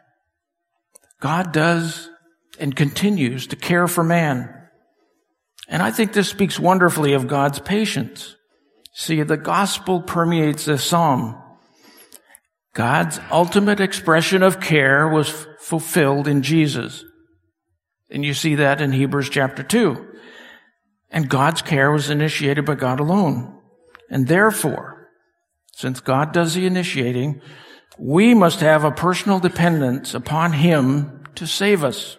God 1.20 1.52
does 1.52 2.08
and 2.58 2.74
continues 2.74 3.46
to 3.48 3.56
care 3.56 3.86
for 3.88 4.02
man. 4.02 4.54
And 5.68 5.82
I 5.82 5.90
think 5.90 6.12
this 6.12 6.28
speaks 6.28 6.58
wonderfully 6.58 7.12
of 7.12 7.28
God's 7.28 7.58
patience. 7.58 8.34
See, 8.92 9.22
the 9.22 9.36
gospel 9.36 10.02
permeates 10.02 10.64
this 10.64 10.84
psalm. 10.84 11.40
God's 12.74 13.20
ultimate 13.30 13.80
expression 13.80 14.42
of 14.42 14.60
care 14.60 15.08
was 15.08 15.28
f- 15.28 15.46
fulfilled 15.60 16.26
in 16.26 16.42
Jesus. 16.42 17.04
And 18.10 18.24
you 18.24 18.34
see 18.34 18.56
that 18.56 18.80
in 18.80 18.92
Hebrews 18.92 19.28
chapter 19.28 19.62
2. 19.62 20.06
And 21.10 21.28
God's 21.28 21.62
care 21.62 21.90
was 21.90 22.10
initiated 22.10 22.64
by 22.64 22.74
God 22.74 23.00
alone. 23.00 23.58
And 24.08 24.26
therefore, 24.26 24.99
since 25.80 26.00
God 26.00 26.32
does 26.32 26.52
the 26.54 26.66
initiating, 26.66 27.40
we 27.98 28.34
must 28.34 28.60
have 28.60 28.84
a 28.84 28.90
personal 28.90 29.40
dependence 29.40 30.12
upon 30.14 30.52
Him 30.52 31.24
to 31.36 31.46
save 31.46 31.82
us. 31.82 32.18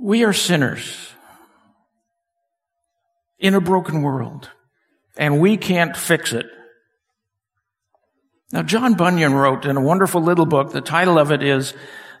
We 0.00 0.24
are 0.24 0.32
sinners 0.32 1.12
in 3.40 3.54
a 3.54 3.60
broken 3.60 4.02
world, 4.02 4.50
and 5.16 5.40
we 5.40 5.56
can't 5.56 5.96
fix 5.96 6.32
it. 6.32 6.46
Now, 8.52 8.62
John 8.62 8.94
Bunyan 8.94 9.34
wrote 9.34 9.66
in 9.66 9.76
a 9.76 9.82
wonderful 9.82 10.22
little 10.22 10.46
book, 10.46 10.70
the 10.70 10.80
title 10.80 11.18
of 11.18 11.32
it 11.32 11.42
is 11.42 11.74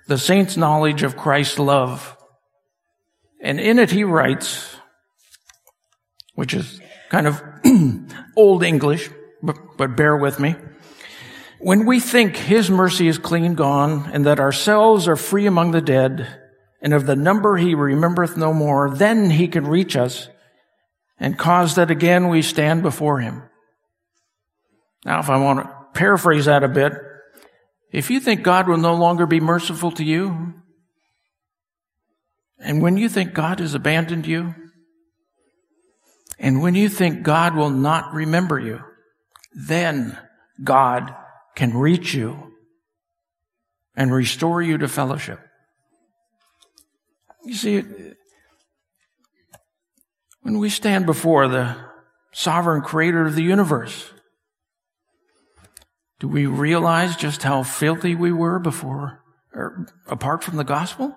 The 0.08 0.18
Saint's 0.18 0.56
Knowledge 0.56 1.04
of 1.04 1.16
Christ's 1.16 1.60
Love. 1.60 2.16
And 3.40 3.60
in 3.60 3.78
it 3.78 3.92
he 3.92 4.02
writes, 4.02 4.76
which 6.34 6.52
is 6.52 6.80
kind 7.08 7.26
of 7.26 7.42
old 8.36 8.62
English, 8.62 9.10
but, 9.42 9.56
but 9.76 9.96
bear 9.96 10.16
with 10.16 10.38
me. 10.40 10.56
When 11.60 11.86
we 11.86 11.98
think 11.98 12.36
his 12.36 12.70
mercy 12.70 13.08
is 13.08 13.18
clean 13.18 13.54
gone 13.54 14.10
and 14.12 14.24
that 14.26 14.38
ourselves 14.38 15.08
are 15.08 15.16
free 15.16 15.46
among 15.46 15.72
the 15.72 15.80
dead 15.80 16.28
and 16.80 16.94
of 16.94 17.06
the 17.06 17.16
number 17.16 17.56
he 17.56 17.74
remembereth 17.74 18.36
no 18.36 18.52
more, 18.52 18.94
then 18.94 19.30
he 19.30 19.48
can 19.48 19.66
reach 19.66 19.96
us 19.96 20.28
and 21.18 21.38
cause 21.38 21.74
that 21.74 21.90
again 21.90 22.28
we 22.28 22.42
stand 22.42 22.82
before 22.82 23.18
him. 23.20 23.42
Now, 25.04 25.18
if 25.18 25.30
I 25.30 25.38
want 25.38 25.60
to 25.60 25.74
paraphrase 25.94 26.44
that 26.44 26.62
a 26.62 26.68
bit, 26.68 26.92
if 27.90 28.10
you 28.10 28.20
think 28.20 28.42
God 28.42 28.68
will 28.68 28.76
no 28.76 28.94
longer 28.94 29.26
be 29.26 29.40
merciful 29.40 29.90
to 29.92 30.04
you, 30.04 30.54
and 32.60 32.82
when 32.82 32.96
you 32.96 33.08
think 33.08 33.34
God 33.34 33.60
has 33.60 33.74
abandoned 33.74 34.26
you, 34.26 34.54
and 36.38 36.62
when 36.62 36.74
you 36.74 36.88
think 36.88 37.22
God 37.22 37.54
will 37.56 37.70
not 37.70 38.14
remember 38.14 38.60
you, 38.60 38.80
then 39.52 40.16
God 40.62 41.14
can 41.56 41.76
reach 41.76 42.14
you 42.14 42.52
and 43.96 44.12
restore 44.12 44.62
you 44.62 44.78
to 44.78 44.86
fellowship. 44.86 45.40
You 47.44 47.54
see, 47.54 47.82
when 50.42 50.58
we 50.58 50.70
stand 50.70 51.06
before 51.06 51.48
the 51.48 51.76
sovereign 52.32 52.82
creator 52.82 53.26
of 53.26 53.34
the 53.34 53.42
universe, 53.42 54.12
do 56.20 56.28
we 56.28 56.46
realize 56.46 57.16
just 57.16 57.42
how 57.42 57.62
filthy 57.62 58.14
we 58.14 58.32
were 58.32 58.58
before 58.58 59.24
or 59.52 59.86
apart 60.06 60.44
from 60.44 60.56
the 60.56 60.64
gospel? 60.64 61.16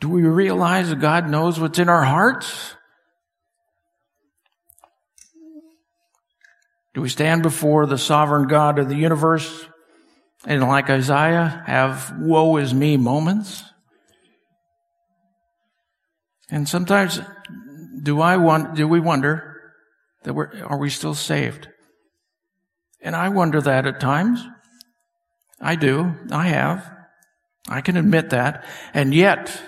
Do 0.00 0.08
we 0.08 0.22
realize 0.22 0.90
that 0.90 1.00
God 1.00 1.28
knows 1.28 1.58
what's 1.58 1.78
in 1.78 1.88
our 1.88 2.04
hearts? 2.04 2.74
Do 6.94 7.00
we 7.02 7.08
stand 7.08 7.42
before 7.42 7.86
the 7.86 7.98
sovereign 7.98 8.48
God 8.48 8.78
of 8.78 8.88
the 8.88 8.96
universe 8.96 9.66
and 10.46 10.62
like 10.62 10.88
Isaiah 10.88 11.62
have 11.66 12.14
woe 12.18 12.56
is 12.56 12.72
me 12.72 12.96
moments? 12.96 13.64
And 16.48 16.68
sometimes 16.68 17.20
do 18.02 18.20
I 18.20 18.36
want, 18.36 18.76
do 18.76 18.86
we 18.86 19.00
wonder 19.00 19.72
that 20.22 20.34
we're, 20.34 20.62
are 20.64 20.78
we 20.78 20.90
still 20.90 21.14
saved? 21.14 21.68
And 23.00 23.16
I 23.16 23.28
wonder 23.28 23.60
that 23.60 23.86
at 23.86 24.00
times. 24.00 24.44
I 25.60 25.76
do. 25.76 26.14
I 26.30 26.48
have. 26.48 26.90
I 27.68 27.80
can 27.80 27.96
admit 27.96 28.30
that. 28.30 28.64
And 28.94 29.14
yet, 29.14 29.60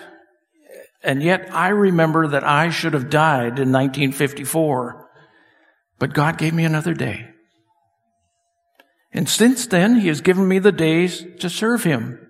and 1.01 1.23
yet 1.23 1.53
I 1.53 1.69
remember 1.69 2.27
that 2.27 2.43
I 2.43 2.69
should 2.69 2.93
have 2.93 3.09
died 3.09 3.59
in 3.59 3.71
1954, 3.71 5.09
but 5.97 6.13
God 6.13 6.37
gave 6.37 6.53
me 6.53 6.65
another 6.65 6.93
day. 6.93 7.29
And 9.11 9.27
since 9.27 9.65
then, 9.67 9.99
He 9.99 10.07
has 10.07 10.21
given 10.21 10.47
me 10.47 10.59
the 10.59 10.71
days 10.71 11.25
to 11.39 11.49
serve 11.49 11.83
Him. 11.83 12.27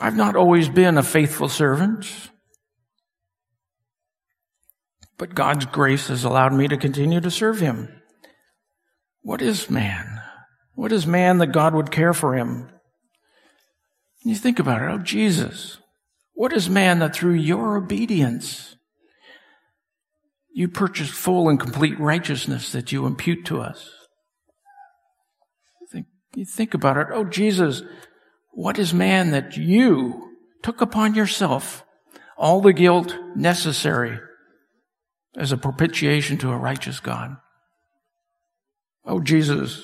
I've 0.00 0.16
not 0.16 0.34
always 0.34 0.68
been 0.68 0.98
a 0.98 1.02
faithful 1.02 1.48
servant, 1.48 2.06
but 5.18 5.34
God's 5.34 5.66
grace 5.66 6.08
has 6.08 6.24
allowed 6.24 6.52
me 6.52 6.66
to 6.68 6.76
continue 6.76 7.20
to 7.20 7.30
serve 7.30 7.60
Him. 7.60 7.88
What 9.22 9.40
is 9.40 9.70
man? 9.70 10.20
What 10.74 10.92
is 10.92 11.06
man 11.06 11.38
that 11.38 11.52
God 11.52 11.74
would 11.74 11.90
care 11.90 12.12
for 12.12 12.34
him? 12.34 12.68
You 14.24 14.34
think 14.34 14.58
about 14.58 14.82
it. 14.82 14.90
Oh, 14.90 14.98
Jesus. 14.98 15.78
What 16.34 16.52
is 16.52 16.68
man 16.68 16.98
that 16.98 17.14
through 17.14 17.34
your 17.34 17.76
obedience 17.76 18.74
You 20.56 20.68
purchase 20.68 21.10
full 21.10 21.48
and 21.48 21.58
complete 21.58 21.98
righteousness 21.98 22.70
that 22.70 22.92
you 22.92 23.06
impute 23.06 23.44
to 23.46 23.60
us. 23.60 23.90
Think, 25.90 26.06
you 26.36 26.44
think 26.44 26.74
about 26.74 26.96
it. 26.96 27.08
Oh, 27.10 27.24
Jesus, 27.24 27.82
what 28.52 28.78
is 28.78 28.94
man 28.94 29.32
that 29.32 29.56
you 29.56 30.30
took 30.62 30.80
upon 30.80 31.16
yourself 31.16 31.84
all 32.38 32.60
the 32.60 32.72
guilt 32.72 33.16
necessary 33.34 34.20
as 35.36 35.50
a 35.50 35.56
propitiation 35.56 36.38
to 36.38 36.52
a 36.52 36.56
righteous 36.56 37.00
God? 37.00 37.36
Oh, 39.04 39.20
Jesus, 39.20 39.82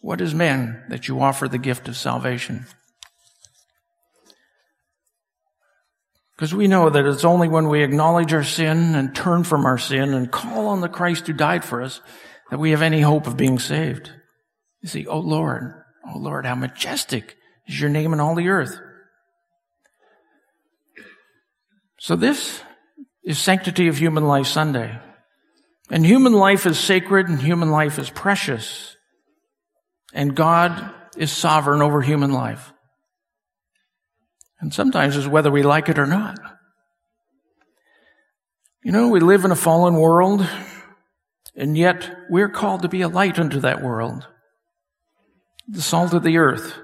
what 0.00 0.20
is 0.20 0.34
man 0.34 0.84
that 0.88 1.08
you 1.08 1.20
offer 1.20 1.48
the 1.48 1.58
gift 1.58 1.88
of 1.88 1.96
salvation? 1.96 2.66
Because 6.38 6.54
we 6.54 6.68
know 6.68 6.88
that 6.88 7.04
it's 7.04 7.24
only 7.24 7.48
when 7.48 7.68
we 7.68 7.82
acknowledge 7.82 8.32
our 8.32 8.44
sin 8.44 8.94
and 8.94 9.12
turn 9.12 9.42
from 9.42 9.66
our 9.66 9.76
sin 9.76 10.14
and 10.14 10.30
call 10.30 10.68
on 10.68 10.80
the 10.80 10.88
Christ 10.88 11.26
who 11.26 11.32
died 11.32 11.64
for 11.64 11.82
us 11.82 12.00
that 12.50 12.60
we 12.60 12.70
have 12.70 12.80
any 12.80 13.00
hope 13.00 13.26
of 13.26 13.36
being 13.36 13.58
saved. 13.58 14.12
You 14.80 14.88
see, 14.88 15.04
oh 15.08 15.18
Lord, 15.18 15.74
oh 16.08 16.16
Lord, 16.16 16.46
how 16.46 16.54
majestic 16.54 17.36
is 17.66 17.80
your 17.80 17.90
name 17.90 18.12
in 18.12 18.20
all 18.20 18.36
the 18.36 18.50
earth. 18.50 18.78
So 21.98 22.14
this 22.14 22.62
is 23.24 23.36
Sanctity 23.36 23.88
of 23.88 23.98
Human 23.98 24.24
Life 24.24 24.46
Sunday. 24.46 24.96
And 25.90 26.06
human 26.06 26.34
life 26.34 26.66
is 26.66 26.78
sacred 26.78 27.28
and 27.28 27.42
human 27.42 27.72
life 27.72 27.98
is 27.98 28.10
precious. 28.10 28.96
And 30.14 30.36
God 30.36 30.88
is 31.16 31.32
sovereign 31.32 31.82
over 31.82 32.00
human 32.00 32.30
life. 32.30 32.72
And 34.60 34.74
sometimes 34.74 35.16
it's 35.16 35.26
whether 35.26 35.50
we 35.50 35.62
like 35.62 35.88
it 35.88 35.98
or 35.98 36.06
not. 36.06 36.38
You 38.82 38.92
know, 38.92 39.08
we 39.08 39.20
live 39.20 39.44
in 39.44 39.50
a 39.50 39.56
fallen 39.56 39.94
world, 39.94 40.46
and 41.54 41.76
yet 41.76 42.10
we're 42.30 42.48
called 42.48 42.82
to 42.82 42.88
be 42.88 43.02
a 43.02 43.08
light 43.08 43.38
unto 43.38 43.60
that 43.60 43.82
world. 43.82 44.26
The 45.68 45.82
salt 45.82 46.14
of 46.14 46.22
the 46.22 46.38
earth. 46.38 46.74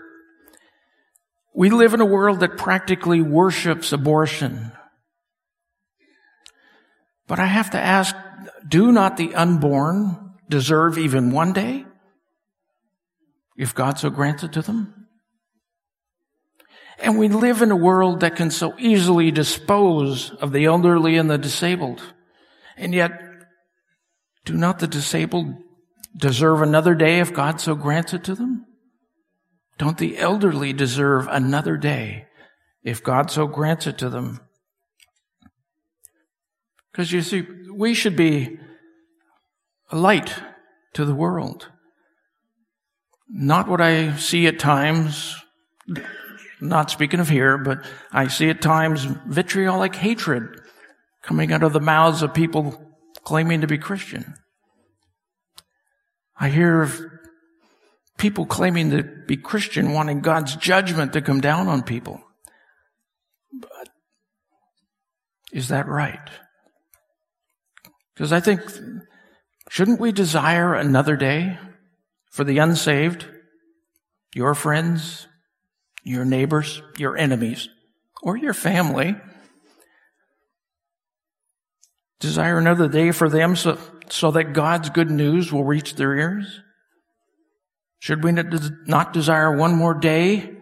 We 1.55 1.71
live 1.71 1.95
in 1.95 2.01
a 2.01 2.07
world 2.07 2.41
that 2.41 2.59
practically 2.59 3.23
worships 3.23 3.93
abortion. 3.93 4.73
But 7.27 7.39
I 7.39 7.47
have 7.47 7.71
to 7.71 7.81
ask, 7.81 8.15
do 8.69 8.93
not 8.93 9.17
the 9.17 9.35
unborn 9.35 10.35
deserve 10.49 10.99
even 10.99 11.31
one 11.31 11.53
day? 11.53 11.87
If 13.57 13.75
God 13.75 13.99
so 13.99 14.11
grants 14.11 14.43
it 14.43 14.53
to 14.53 14.63
them? 14.63 15.04
And 16.99 17.19
we 17.19 17.29
live 17.29 17.63
in 17.63 17.71
a 17.71 17.77
world 17.77 18.21
that 18.21 18.37
can 18.37 18.51
so 18.51 18.75
easily 18.79 19.31
dispose 19.31 20.31
of 20.31 20.53
the 20.53 20.65
elderly 20.67 21.17
and 21.17 21.31
the 21.31 21.39
disabled. 21.39 22.03
And 22.77 22.95
yet, 22.95 23.21
do 24.45 24.55
not 24.55 24.79
the 24.79 24.87
disabled 24.87 25.55
deserve 26.17 26.63
another 26.63 26.95
day 26.95 27.21
if 27.21 27.33
God 27.33 27.61
so 27.61 27.75
grants 27.75 28.15
it 28.15 28.25
to 28.25 28.35
them? 28.35 28.67
Don't 29.79 29.99
the 29.99 30.19
elderly 30.19 30.73
deserve 30.73 31.27
another 31.29 31.77
day 31.77 32.27
if 32.83 33.03
God 33.03 33.31
so 33.31 33.47
grants 33.47 33.87
it 33.87 33.99
to 33.99 34.09
them? 34.09 34.41
Because 36.93 37.11
you 37.11 37.23
see, 37.23 37.45
we 37.73 37.93
should 37.93 38.15
be 38.15 38.59
a 39.91 39.97
light 39.97 40.33
to 40.93 41.05
the 41.05 41.15
world. 41.15 41.69
Not 43.29 43.69
what 43.69 43.81
I 43.81 44.17
see 44.17 44.47
at 44.47 44.61
times 44.61 45.35
not 46.65 46.91
speaking 46.91 47.21
of 47.21 47.29
here, 47.29 47.59
but 47.59 47.85
I 48.11 48.29
see 48.29 48.49
at 48.51 48.61
times 48.61 49.05
vitriolic 49.05 49.95
hatred 49.95 50.61
coming 51.23 51.53
out 51.53 51.63
of 51.63 51.73
the 51.73 51.81
mouths 51.81 52.23
of 52.23 52.35
people 52.35 52.97
claiming 53.23 53.61
to 53.61 53.67
be 53.67 53.79
Christian. 53.79 54.35
I 56.37 56.49
hear 56.49 56.83
of 56.83 57.01
people 58.19 58.47
claiming 58.47 58.91
to 58.91 59.03
be 59.03 59.37
Christian 59.37 59.93
wanting 59.93 60.21
God's 60.21 60.57
judgment 60.57 61.13
to 61.13 61.23
come 61.23 61.41
down 61.41 61.69
on 61.69 61.83
people. 61.83 62.23
But 63.53 63.89
is 65.53 65.69
that 65.69 65.87
right? 65.87 66.29
Because 68.15 68.33
I 68.33 68.41
think, 68.41 68.61
shouldn't 69.69 70.01
we 70.01 70.13
desire 70.13 70.75
another 70.75 71.17
day 71.17 71.59
for 72.31 72.45
the 72.45 72.59
unsaved, 72.59 73.27
your 74.35 74.55
friends, 74.55 75.27
your 76.05 76.25
neighbors, 76.25 76.83
your 76.99 77.17
enemies, 77.17 77.69
or 78.23 78.37
your 78.37 78.55
family. 78.55 79.17
Desire 82.21 82.59
another 82.59 82.89
day 82.89 83.11
for 83.11 83.29
them 83.29 83.57
so, 83.57 83.79
so 84.09 84.31
that 84.31 84.53
God's 84.53 84.91
good 84.91 85.11
news 85.11 85.53
will 85.53 85.65
reach 85.65 85.97
their 85.97 86.15
ears? 86.15 86.61
Should 87.99 88.23
we 88.23 88.33
not 88.33 89.13
desire 89.13 89.57
one 89.57 89.75
more 89.75 89.95
day 89.95 90.57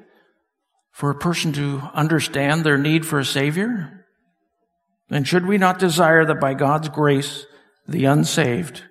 for 0.92 1.10
a 1.10 1.18
person 1.18 1.52
to 1.54 1.82
understand 1.92 2.62
their 2.62 2.78
need 2.78 3.04
for 3.04 3.18
a 3.18 3.24
Savior? 3.24 4.06
And 5.10 5.26
should 5.26 5.46
we 5.46 5.58
not 5.58 5.80
desire 5.80 6.24
that 6.24 6.40
by 6.40 6.54
God's 6.54 6.88
grace, 6.88 7.44
the 7.86 8.04
unsaved 8.04 8.84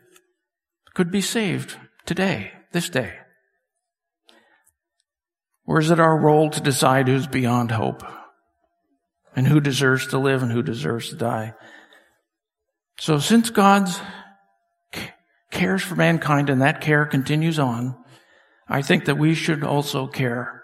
could 0.94 1.12
be 1.12 1.22
saved 1.22 1.78
today, 2.06 2.52
this 2.74 2.90
day? 2.90 3.21
Or 5.72 5.80
is 5.80 5.90
it 5.90 6.02
our 6.02 6.18
role 6.18 6.50
to 6.50 6.60
decide 6.60 7.08
who's 7.08 7.28
beyond 7.28 7.72
hope 7.72 8.04
and 9.34 9.48
who 9.48 9.62
deserves 9.62 10.06
to 10.08 10.18
live 10.18 10.44
and 10.44 10.52
who 10.52 10.62
deserves 10.62 11.08
to 11.12 11.16
die? 11.16 11.54
So 13.00 13.20
since 13.20 13.50
God's 13.50 13.98
cares 15.50 15.82
for 15.82 15.96
mankind 15.96 16.50
and 16.50 16.62
that 16.62 16.82
care 16.82 17.06
continues 17.06 17.58
on, 17.58 17.96
I 18.68 18.82
think 18.82 19.06
that 19.06 19.18
we 19.18 19.34
should 19.34 19.64
also 19.64 20.08
care 20.08 20.62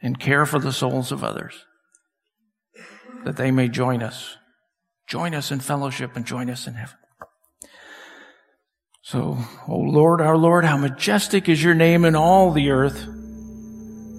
and 0.00 0.18
care 0.18 0.46
for 0.46 0.60
the 0.60 0.72
souls 0.72 1.12
of 1.12 1.22
others 1.22 1.66
that 3.26 3.36
they 3.36 3.50
may 3.50 3.68
join 3.68 4.02
us, 4.02 4.38
join 5.06 5.34
us 5.34 5.52
in 5.52 5.60
fellowship 5.60 6.16
and 6.16 6.24
join 6.24 6.48
us 6.48 6.66
in 6.66 6.72
heaven. 6.72 6.96
So, 9.02 9.36
O 9.68 9.76
Lord, 9.76 10.22
our 10.22 10.38
Lord, 10.38 10.64
how 10.64 10.78
majestic 10.78 11.50
is 11.50 11.62
your 11.62 11.74
name 11.74 12.06
in 12.06 12.16
all 12.16 12.50
the 12.50 12.70
earth 12.70 13.06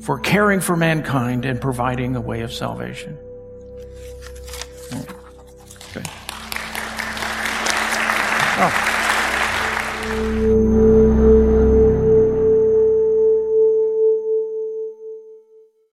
for 0.08 0.18
caring 0.18 0.62
for 0.62 0.78
mankind 0.78 1.43
and 1.43 1.60
providing 1.60 2.16
a 2.16 2.22
way 2.22 2.39
of 2.39 2.53
salvation. 2.53 3.18
Oh. 8.60 8.88